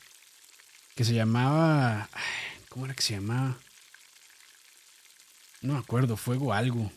[0.95, 2.09] que se llamaba,
[2.68, 3.57] ¿cómo era que se llamaba?
[5.62, 6.93] No me acuerdo, Fuego algo.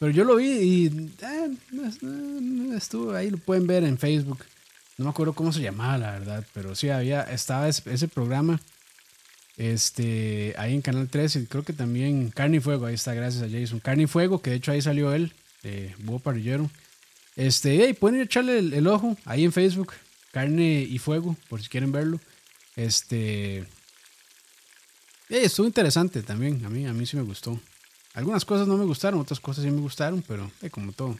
[0.00, 0.86] Pero yo lo vi y
[1.20, 4.46] eh, estuvo ahí, lo pueden ver en Facebook.
[4.96, 8.60] No me acuerdo cómo se llamaba, la verdad, pero sí había, estaba ese, programa
[9.58, 11.46] este, ahí en Canal 13.
[11.48, 13.78] Creo que también Carne y Fuego, ahí está, gracias a Jason.
[13.78, 16.70] Carne y Fuego, que de hecho ahí salió él, de Búho Parrillero.
[17.36, 19.92] Este, hey, pueden echarle el, ojo ahí en Facebook,
[20.32, 22.18] Carne y Fuego, por si quieren verlo.
[22.74, 23.66] Este,
[25.28, 27.60] estuvo interesante también, a mí, a mí sí me gustó.
[28.14, 31.16] Algunas cosas no me gustaron, otras cosas sí me gustaron, pero eh, como todo.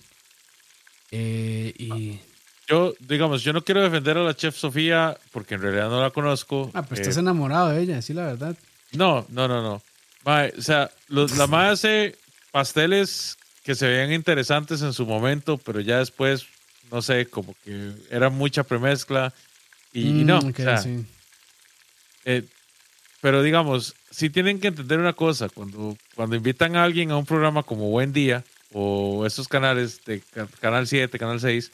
[1.10, 2.20] Eh, y.
[2.68, 6.10] Yo, digamos, yo no quiero defender a la chef Sofía porque en realidad no la
[6.10, 6.70] conozco.
[6.72, 8.56] Ah, pues estás eh, enamorado de ella, sí, la verdad.
[8.92, 9.82] No, no, no, no.
[10.24, 12.16] o sea, la madre hace
[12.52, 16.46] pasteles que se veían interesantes en su momento, pero ya después,
[16.90, 19.32] no sé, como que era mucha premezcla
[19.92, 20.40] y, no.
[20.40, 21.06] Mm, sí.
[23.20, 27.26] Pero digamos, sí tienen que entender una cosa, cuando, cuando invitan a alguien a un
[27.26, 30.22] programa como Buen Día o esos canales de
[30.60, 31.70] Canal 7, Canal 6,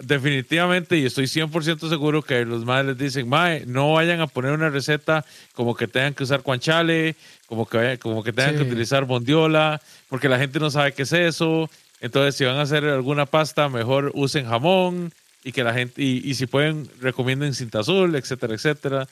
[0.00, 4.52] definitivamente y estoy 100% seguro que los madres les dicen, mae, no vayan a poner
[4.52, 5.24] una receta
[5.54, 7.16] como que tengan que usar guanchale,
[7.46, 11.12] como que, como que tengan que utilizar bondiola, porque la gente no sabe qué es
[11.12, 11.68] eso.
[12.00, 15.12] Entonces, si van a hacer alguna pasta, mejor usen jamón.
[15.42, 19.08] y que la gente, y, si pueden, recomienden cinta azul, etcétera, etcétera.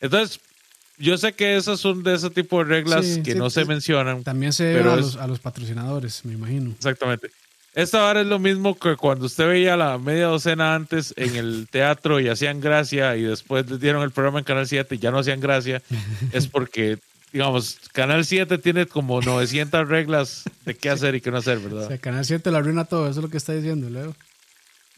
[0.00, 0.38] Entonces,
[1.02, 4.22] yo sé que esas son de ese tipo de reglas que no se mencionan.
[4.22, 6.70] También se debe a, los, a los patrocinadores, me imagino.
[6.70, 7.28] Exactamente.
[7.74, 11.66] Esta hora es lo mismo que cuando usted veía la media docena antes en el
[11.70, 15.10] teatro y hacían gracia y después les dieron el programa en Canal 7 y ya
[15.10, 15.82] no hacían gracia.
[16.32, 16.98] es porque,
[17.32, 21.86] digamos, Canal 7 tiene como 900 reglas de qué hacer y qué no hacer, ¿verdad?
[21.86, 24.14] O sea, Canal 7 lo arruina todo, eso es lo que está diciendo, Leo.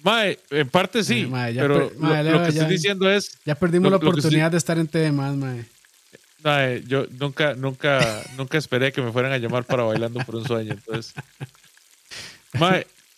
[0.03, 3.39] Mae, en parte sí, pero lo, que estoy diciendo es...
[3.47, 5.65] Ya perdimos la oportunidad de estar en temas, mae.
[6.45, 6.83] Mae.
[6.87, 10.75] yo nunca, nunca, nunca esperé que me fueran a llamar para Bailando por un Sueño,
[10.75, 11.15] entonces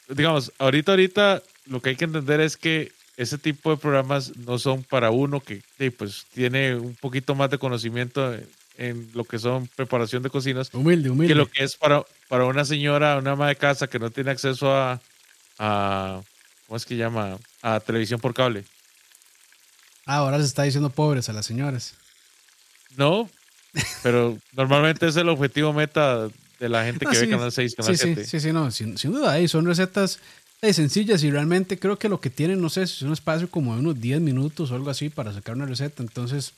[0.09, 4.59] digamos, ahorita, ahorita, lo que hay que entender es que ese tipo de programas no
[4.59, 5.63] son para uno que
[5.97, 8.37] pues tiene un poquito más de conocimiento
[8.77, 10.73] en, lo que son preparación de cocinas.
[10.75, 11.33] Humilde, humilde.
[11.33, 14.31] Que lo que es para, para una señora, una ama de casa que no tiene
[14.31, 15.01] acceso a,
[15.59, 16.21] a
[16.67, 17.39] ¿cómo es que llama?
[17.63, 18.65] A televisión por cable.
[20.05, 21.95] Ah, ahora se está diciendo pobres a las señoras.
[22.97, 23.29] No,
[24.03, 26.29] pero normalmente es el objetivo meta
[26.59, 28.25] de la gente que ve Canal 6, Canal sí, 7.
[28.25, 30.19] Sí, sí, no, sin, duda, ahí son recetas
[30.63, 33.75] eh, sencillas y realmente creo que lo que tienen, no sé, es un espacio como
[33.75, 36.03] de unos 10 minutos o algo así para sacar una receta.
[36.03, 36.55] Entonces,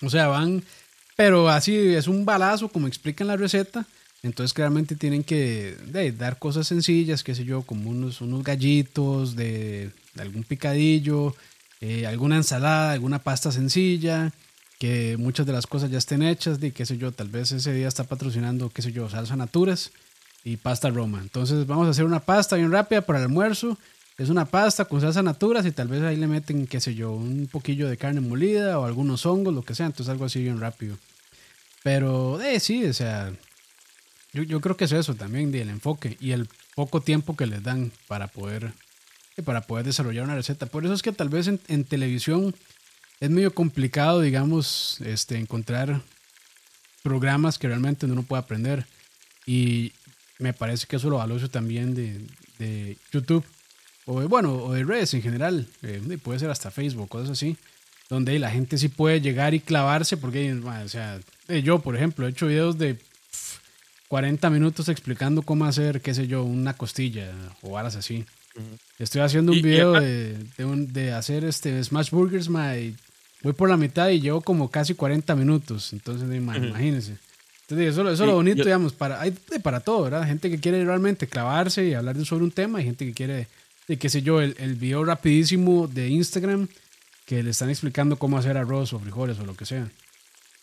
[0.00, 0.62] o sea, van,
[1.16, 3.86] pero así es un balazo como explican la receta.
[4.22, 5.76] Entonces claramente tienen que
[6.16, 11.36] dar cosas sencillas, qué sé yo, como unos, unos gallitos de, algún picadillo,
[11.80, 14.32] eh, alguna ensalada, alguna pasta sencilla,
[14.78, 17.72] que muchas de las cosas ya estén hechas, de qué sé yo, tal vez ese
[17.72, 19.90] día está patrocinando, qué sé yo, salsa naturas
[20.44, 21.18] y pasta roma.
[21.20, 23.76] Entonces vamos a hacer una pasta bien rápida para el almuerzo.
[24.16, 27.12] Es una pasta con salsa naturas y tal vez ahí le meten, qué sé yo,
[27.12, 29.86] un poquillo de carne molida o algunos hongos, lo que sea.
[29.86, 30.96] Entonces algo así bien rápido.
[31.82, 33.32] Pero, eh, sí, o sea,
[34.32, 37.62] yo, yo creo que es eso también, del enfoque y el poco tiempo que les
[37.62, 38.72] dan para poder,
[39.44, 40.66] para poder desarrollar una receta.
[40.66, 42.54] Por eso es que tal vez en televisión
[43.20, 46.00] es medio complicado, digamos, este, encontrar
[47.02, 48.86] programas que realmente uno pueda aprender.
[49.46, 49.92] Y
[50.38, 52.20] me parece que eso lo valoro también de,
[52.58, 53.44] de, YouTube.
[54.06, 55.66] O de, bueno, o de redes en general.
[55.82, 57.56] Eh, puede ser hasta Facebook, cosas así.
[58.08, 60.16] Donde la gente sí puede llegar y clavarse.
[60.16, 61.18] Porque, o sea,
[61.62, 62.98] yo, por ejemplo, he hecho videos de
[64.08, 68.24] 40 minutos explicando cómo hacer, qué sé yo, una costilla o varas así.
[68.98, 72.96] Estoy haciendo un video de, de, hacer este Smash Burgers, my
[73.42, 75.92] voy por la mitad y llevo como casi 40 minutos.
[75.92, 77.16] Entonces, imagínense.
[77.62, 79.32] Entonces, eso, eso es lo bonito, digamos, para, hay
[79.62, 80.26] para todo, ¿verdad?
[80.26, 83.46] Gente que quiere realmente clavarse y hablar sobre un tema, y gente que quiere,
[83.86, 86.68] de qué sé yo, el, el video rapidísimo de Instagram
[87.26, 89.86] que le están explicando cómo hacer arroz o frijoles o lo que sea.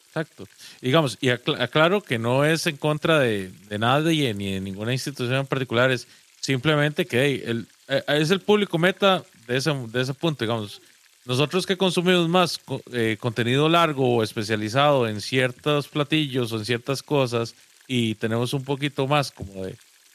[0.08, 0.48] Exacto.
[0.82, 5.36] Digamos, y aclaro que no es en contra de, de nadie ni de ninguna institución
[5.36, 6.08] en particular, es
[6.40, 10.82] simplemente que el, eh, es el público meta de ese, de ese punto, digamos.
[11.26, 12.60] Nosotros que consumimos más
[12.94, 17.56] eh, contenido largo o especializado en ciertos platillos o en ciertas cosas
[17.88, 19.66] y tenemos un poquito más como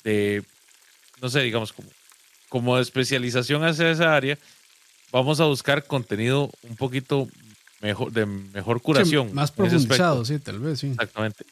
[0.05, 0.45] de,
[1.21, 1.89] no sé, digamos como,
[2.49, 4.39] como de especialización hacia esa área,
[5.11, 7.29] vamos a buscar contenido un poquito
[7.81, 9.35] mejor, de mejor curación.
[9.35, 10.89] más profundizado, sí, tal vez, sí.
[10.89, 11.45] Exactamente.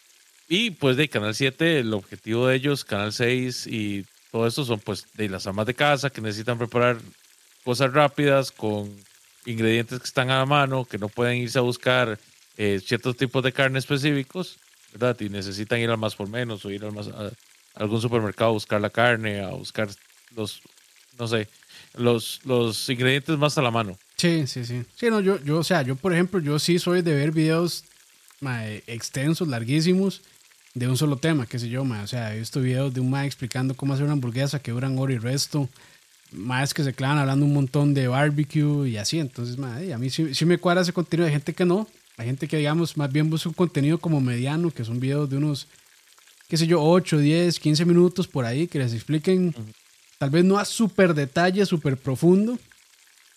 [0.48, 4.78] Y pues de Canal 7, el objetivo de ellos, Canal 6 y todo eso son
[4.78, 6.98] pues de las amas de casa que necesitan preparar
[7.64, 8.88] cosas rápidas con
[9.49, 12.18] ingredientes que están a la mano, que no pueden irse a buscar
[12.57, 14.59] eh, ciertos tipos de carne específicos,
[14.92, 15.16] ¿verdad?
[15.20, 17.30] Y necesitan ir al más por menos o ir al más, a,
[17.74, 19.88] algún supermercado a buscar la carne, a buscar
[20.36, 20.61] los,
[21.18, 21.49] no sé,
[21.94, 23.99] los, los ingredientes más a la mano.
[24.16, 24.84] Sí, sí, sí.
[24.96, 27.84] Sí, no, yo, yo, o sea, yo, por ejemplo, yo sí soy de ver videos
[28.86, 30.22] extensos, larguísimos,
[30.74, 33.26] de un solo tema, qué sé yo, o sea, he visto videos de un ma
[33.26, 35.68] explicando cómo hacer una hamburguesa que duran hora y resto,
[36.33, 39.18] más que se clavan hablando un montón de barbecue y así.
[39.18, 41.26] Entonces, a mí sí, me cuadra ese contenido.
[41.26, 41.87] Hay gente que no.
[42.16, 45.37] Hay gente que, digamos, más bien busca un contenido como mediano, que son videos de
[45.37, 45.68] unos,
[46.49, 49.55] qué sé yo, 8, 10, 15 minutos por ahí, que les expliquen,
[50.18, 52.59] tal vez no a súper detalle, súper profundo,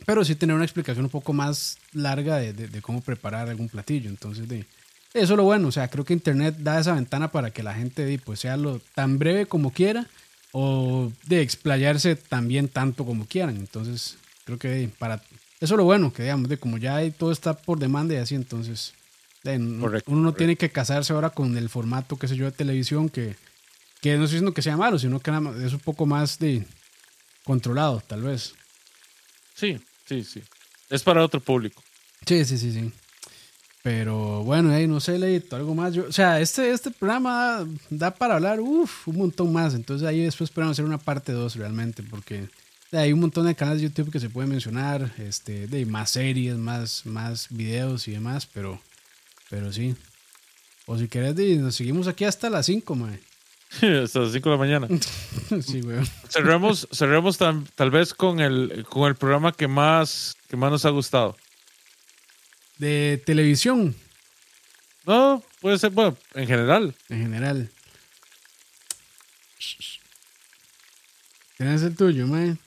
[0.03, 4.09] pero sí tener una explicación un poco más larga de, cómo preparar algún platillo.
[4.09, 4.65] Entonces, de,
[5.13, 5.67] eso es lo bueno.
[5.67, 8.79] O sea, creo que Internet da esa ventana para que la gente pues, sea lo
[8.95, 10.07] tan breve como quiera
[10.51, 13.57] o de explayarse también tanto como quieran.
[13.57, 15.21] Entonces, creo que para
[15.59, 18.35] eso es lo bueno, que digamos, de como ya todo está por demanda y así,
[18.35, 18.93] entonces
[19.43, 23.35] uno no tiene que casarse ahora con el formato, qué sé yo, de televisión, que,
[24.01, 26.65] que no estoy diciendo que sea malo, sino que es un poco más de
[27.43, 28.53] controlado, tal vez.
[29.55, 30.43] Sí, sí, sí.
[30.89, 31.81] Es para otro público.
[32.25, 32.91] Sí, sí, sí, sí.
[33.83, 35.93] Pero bueno, ahí no sé, Leito, algo más.
[35.93, 39.73] Yo, o sea, este, este programa da, para hablar uf, un montón más.
[39.73, 42.47] Entonces ahí después esperamos hacer una parte 2 realmente, porque
[42.91, 46.57] hay un montón de canales de YouTube que se pueden mencionar, este, de más series,
[46.57, 48.79] más, más videos y demás, pero,
[49.49, 49.95] pero sí.
[50.85, 53.19] O si querés, nos seguimos aquí hasta las 5, mae.
[54.03, 54.87] hasta las 5 de la mañana.
[55.65, 56.07] sí, weón.
[56.29, 60.89] Cerremos, cerremos tal vez con el, con el programa que más, que más nos ha
[60.89, 61.35] gustado.
[62.81, 63.95] De televisión.
[65.05, 66.95] No, puede ser, bueno, en general.
[67.09, 67.69] En general.
[71.57, 72.57] ¿Tienes el tuyo, mae?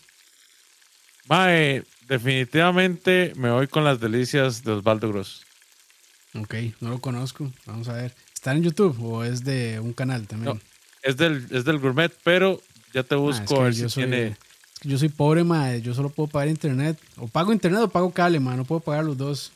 [1.27, 5.43] Mae, definitivamente me voy con las delicias de Osvaldo Gross.
[6.35, 7.53] Ok, no lo conozco.
[7.67, 8.15] Vamos a ver.
[8.33, 10.63] ¿Está en YouTube o es de un canal también?
[11.03, 12.63] es del, es del gourmet, pero
[12.93, 14.37] ya te ah, busco a ver si tiene.
[14.85, 15.83] Yo soy pobre, mae.
[15.83, 17.01] Yo solo puedo pagar internet.
[17.17, 18.57] O pago internet o pago cable, mae.
[18.57, 19.53] No puedo pagar los dos.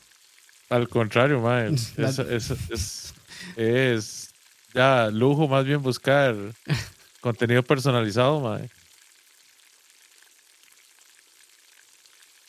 [0.68, 1.68] Al contrario, mae.
[1.96, 3.14] Es, es,
[3.56, 4.30] es,
[4.74, 6.34] ya lujo más bien buscar
[7.20, 8.70] contenido personalizado, mae.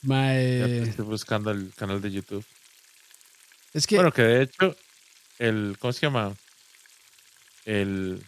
[0.02, 0.84] Mae.
[0.84, 2.46] estoy buscando el canal de YouTube.
[3.74, 3.96] Es que.
[3.96, 4.76] Bueno, que de hecho,
[5.38, 5.78] el.
[5.80, 6.36] ¿Cómo se llama?
[7.66, 8.24] El,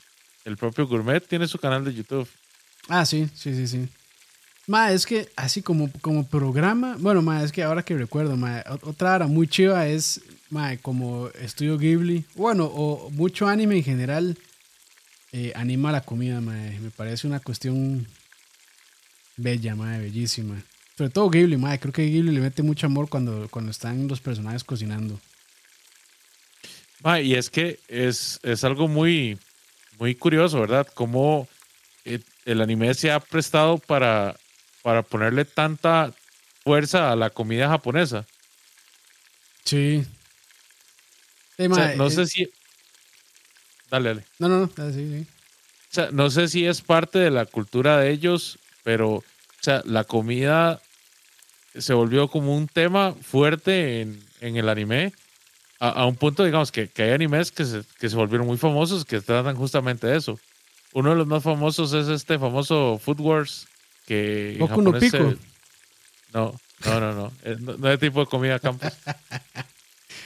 [0.45, 2.29] el propio Gourmet tiene su canal de YouTube.
[2.87, 3.89] Ah, sí, sí, sí, sí.
[4.67, 8.63] Ma, es que así como, como programa, bueno, ma, es que ahora que recuerdo, ma,
[8.83, 14.37] otra hora muy chiva es, ma, como Estudio Ghibli, bueno, o mucho anime en general,
[15.31, 18.07] eh, anima la comida, ma, me parece una cuestión
[19.35, 20.61] bella, ma, bellísima.
[20.95, 24.21] Sobre todo Ghibli, ma, creo que Ghibli le mete mucho amor cuando, cuando están los
[24.21, 25.19] personajes cocinando.
[27.03, 29.39] Ma, y es que es, es algo muy,
[29.97, 30.87] muy curioso, ¿verdad?
[30.93, 31.47] Cómo
[32.05, 34.35] eh, el anime se ha prestado para
[34.81, 36.13] para ponerle tanta
[36.63, 38.25] fuerza a la comida japonesa.
[39.65, 40.05] Sí.
[41.57, 42.51] no sé si.
[43.89, 44.25] Dale, dale.
[44.39, 44.91] No, no, no.
[44.91, 45.27] Sí, sí.
[45.91, 49.23] O sea, no sé si es parte de la cultura de ellos, pero, o
[49.59, 50.81] sea, la comida
[51.75, 55.13] se volvió como un tema fuerte en, el anime.
[55.79, 59.19] A, un punto, digamos, que, hay animes que se, que se volvieron muy famosos que
[59.19, 60.39] tratan justamente de eso.
[60.93, 63.67] Uno de los más famosos es este famoso Food Wars,
[64.11, 65.33] que no pico?
[66.33, 66.53] no,
[66.85, 68.91] no, no, no, eh, no, no es tipo de comida campus.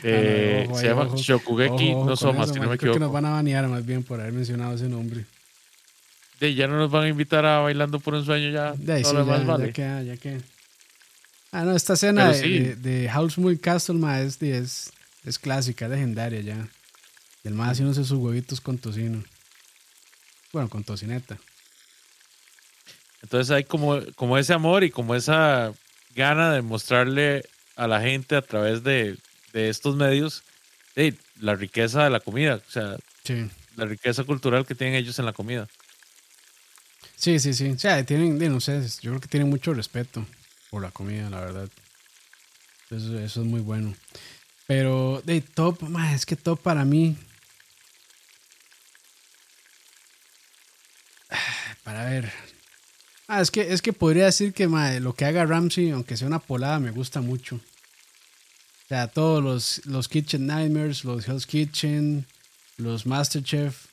[0.08, 2.78] Eh, se llama Shokugeki no Soma, si no me equivoco.
[2.78, 5.26] Creo que nos van a banear más bien por haber mencionado ese nombre.
[6.40, 8.74] De, ya no nos van a invitar a bailando por un sueño ya.
[8.74, 9.68] De ahí sí, ya, vale.
[9.68, 10.42] ya, que, ya que.
[11.52, 14.92] Ah, no, esta escena de, de, House Muy Castle ma, es, es,
[15.24, 16.68] es clásica, legendaria ya.
[17.44, 19.24] El más haciéndose sus huevitos con tocino.
[20.52, 21.40] Bueno, con tocineta.
[23.26, 25.74] Entonces hay como, como ese amor y como esa
[26.14, 27.44] gana de mostrarle
[27.76, 29.18] a la gente a través de,
[29.52, 30.44] estos medios
[31.40, 32.98] la riqueza de la comida, o sea,
[33.78, 35.68] la riqueza cultural que tienen ellos en la comida.
[37.16, 37.72] Sí, sí, sí.
[37.72, 40.24] O sea, tienen, no sé, yo creo que tienen mucho respeto
[40.70, 41.68] por la comida, la verdad.
[42.92, 43.96] Eso, eso es muy bueno.
[44.68, 45.80] Pero de top,
[46.14, 47.18] es que top para mí.
[51.84, 52.32] Para ver,
[53.28, 56.40] Ah, es que, es que podría decir que lo que haga Ramsey, aunque sea una
[56.40, 57.56] polada, me gusta mucho.
[57.56, 62.28] O sea, todos los, los Kitchen Nightmares, los Hell's Kitchen,
[62.78, 63.86] los Masterchef,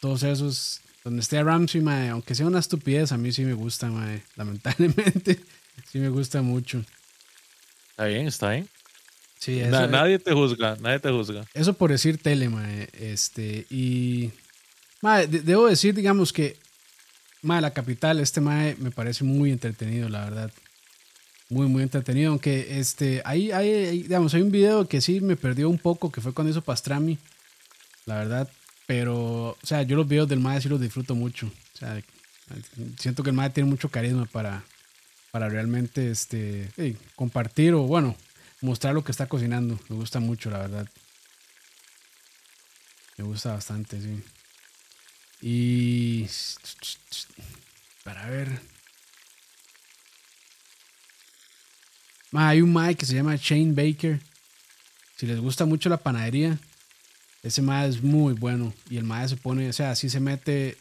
[0.00, 3.90] todos esos, donde esté Ramsey, aunque sea una estupidez, a mí sí me gusta,
[4.36, 5.40] lamentablemente.
[5.90, 6.84] sí me gusta mucho.
[7.90, 8.68] Está bien, está bien.
[9.38, 11.46] Sí, nadie te juzga, nadie te juzga.
[11.54, 12.50] Eso por decir tele,
[12.92, 14.30] Este, y.
[15.30, 16.58] debo decir, digamos que
[17.42, 20.52] Mae, la capital, este Mae me parece muy entretenido, la verdad.
[21.48, 22.30] Muy, muy entretenido.
[22.30, 26.20] Aunque este, ahí hay, digamos, hay un video que sí me perdió un poco, que
[26.20, 27.18] fue cuando hizo Pastrami.
[28.06, 28.48] La verdad.
[28.86, 31.46] Pero, o sea, yo los videos del Mae sí los disfruto mucho.
[31.46, 32.00] O sea,
[32.98, 34.64] siento que el Mae tiene mucho carisma para,
[35.30, 36.70] para realmente este,
[37.14, 38.16] compartir o, bueno,
[38.60, 39.78] mostrar lo que está cocinando.
[39.88, 40.88] Me gusta mucho, la verdad.
[43.16, 44.22] Me gusta bastante, sí.
[45.42, 46.26] Y
[48.04, 48.60] para ver.
[52.32, 54.20] hay un Mae que se llama Shane Baker.
[55.16, 56.58] Si les gusta mucho la panadería,
[57.42, 58.72] ese Mae es muy bueno.
[58.88, 60.76] Y el Mae se pone, o sea, así se mete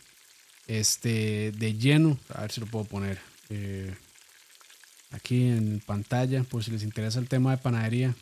[0.68, 2.18] este, de lleno.
[2.34, 3.20] A ver si lo puedo poner
[3.50, 3.94] eh,
[5.12, 8.16] aquí en pantalla, por si les interesa el tema de panadería.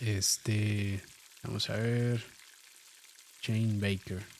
[0.00, 1.02] Este,
[1.42, 2.24] vamos a ver.
[3.42, 4.37] Shane Baker.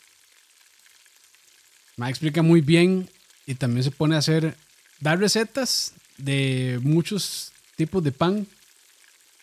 [1.99, 3.09] Me explica muy bien
[3.45, 4.57] y también se pone a hacer,
[5.01, 8.47] dar recetas de muchos tipos de pan,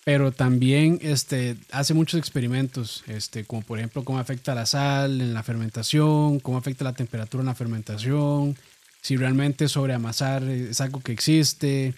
[0.05, 5.33] pero también este, hace muchos experimentos, este, como por ejemplo cómo afecta la sal en
[5.33, 8.55] la fermentación, cómo afecta la temperatura en la fermentación,
[9.01, 11.93] si realmente sobre amasar es algo que existe,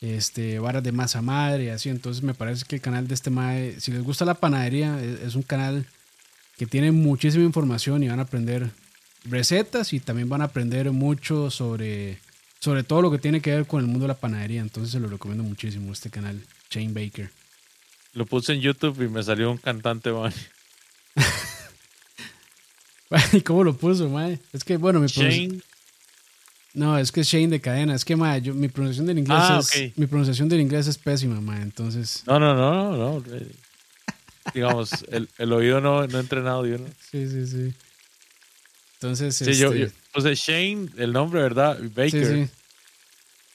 [0.00, 1.90] este, varas de masa madre y así.
[1.90, 5.20] Entonces me parece que el canal de este Mae, si les gusta la panadería, es,
[5.20, 5.84] es un canal
[6.56, 8.70] que tiene muchísima información y van a aprender
[9.24, 12.18] recetas y también van a aprender mucho sobre,
[12.60, 14.60] sobre todo lo que tiene que ver con el mundo de la panadería.
[14.60, 16.40] Entonces se lo recomiendo muchísimo este canal,
[16.70, 17.30] Shane Baker.
[18.14, 20.32] Lo puse en YouTube y me salió un cantante, man.
[23.32, 24.38] ¿Y cómo lo puso, mae?
[24.52, 25.60] Es que, bueno, mi Shane.
[26.74, 27.94] No, es que es Shane de cadena.
[27.94, 30.96] Es que, mae, yo, mi pronunciación del inglés Ah, es, mi pronunciación del inglés es
[30.96, 31.60] pésima, mae.
[31.60, 33.36] Entonces, No, no, no, no, no.
[33.36, 33.46] eh,
[34.54, 36.86] Digamos, el, el oído no, no entrenado de uno.
[37.10, 37.74] sí, sí, sí.
[39.02, 41.78] Entonces, Sí, yo, este, yo puse Shane, el nombre, ¿verdad?
[41.94, 42.10] Baker.
[42.26, 42.50] Sí, sí.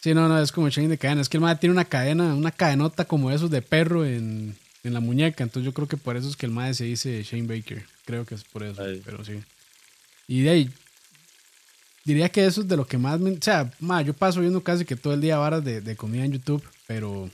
[0.01, 1.21] Sí, no, no, es como Shane de cadena.
[1.21, 4.93] Es que el mae tiene una cadena, una cadenota como esos de perro en, en
[4.93, 5.43] la muñeca.
[5.43, 7.83] Entonces yo creo que por eso es que el mae se dice Shane Baker.
[8.05, 9.01] Creo que es por eso, Ahí.
[9.03, 9.39] pero sí.
[10.27, 10.69] Y de ahí,
[12.03, 13.31] diría que eso es de lo que más me...
[13.31, 16.25] O sea, mae, yo paso viendo casi que todo el día varas de, de comida
[16.25, 17.11] en YouTube, pero...
[17.23, 17.31] O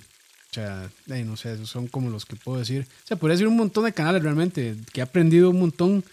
[0.53, 2.85] sea, ahí, no sé, esos son como los que puedo decir.
[3.03, 6.03] O sea, podría decir un montón de canales realmente, que he aprendido un montón,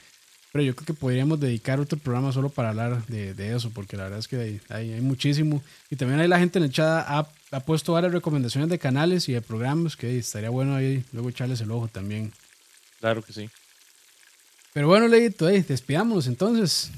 [0.52, 3.97] pero yo creo que podríamos dedicar otro programa solo para hablar de, de eso, porque
[3.97, 5.62] la verdad es que hay, hay, hay muchísimo.
[5.90, 9.28] Y también hay la gente en el chat ha, ha puesto varias recomendaciones de canales
[9.28, 12.32] y de programas, que estaría bueno ahí luego echarles el ojo también.
[12.98, 13.48] Claro que sí.
[14.72, 16.90] Pero bueno, Leito, ahí, despidámonos entonces.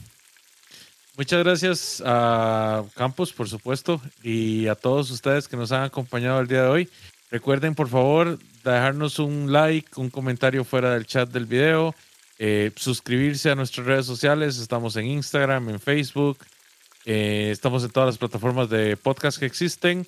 [1.16, 6.48] Muchas gracias a Campos, por supuesto, y a todos ustedes que nos han acompañado el
[6.48, 6.88] día de hoy.
[7.30, 11.94] Recuerden, por favor, dejarnos un like, un comentario fuera del chat del video,
[12.44, 14.58] eh, suscribirse a nuestras redes sociales.
[14.58, 16.38] Estamos en Instagram, en Facebook,
[17.04, 20.04] eh, estamos en todas las plataformas de podcast que existen.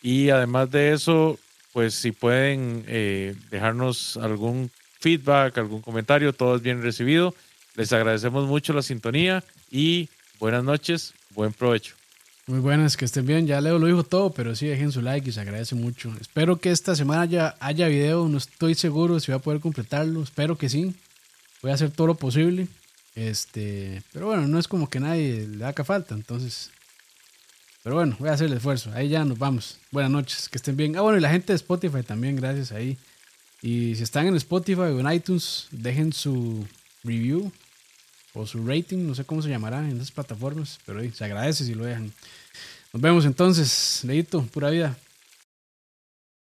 [0.00, 1.38] Y además de eso,
[1.74, 7.34] pues si pueden eh, dejarnos algún feedback, algún comentario, todo es bien recibido.
[7.74, 10.08] Les agradecemos mucho la sintonía y
[10.40, 11.96] buenas noches, buen provecho.
[12.46, 13.46] Muy buenas, que estén bien.
[13.46, 16.14] Ya Leo lo dijo todo, pero sí, dejen su like y se agradece mucho.
[16.18, 18.26] Espero que esta semana haya, haya video.
[18.26, 20.22] No estoy seguro si voy a poder completarlo.
[20.22, 20.94] Espero que sí.
[21.64, 22.68] Voy a hacer todo lo posible.
[23.14, 26.68] Este, pero bueno, no es como que nadie le haga falta, entonces.
[27.82, 28.90] Pero bueno, voy a hacer el esfuerzo.
[28.92, 29.78] Ahí ya nos vamos.
[29.90, 30.94] Buenas noches, que estén bien.
[30.94, 32.98] Ah, bueno, y la gente de Spotify también, gracias ahí.
[33.62, 36.66] Y si están en Spotify o en iTunes, dejen su
[37.02, 37.50] review
[38.34, 41.64] o su rating, no sé cómo se llamará en esas plataformas, pero ahí se agradece
[41.64, 42.12] si lo dejan.
[42.92, 44.98] Nos vemos entonces, Leito, pura vida.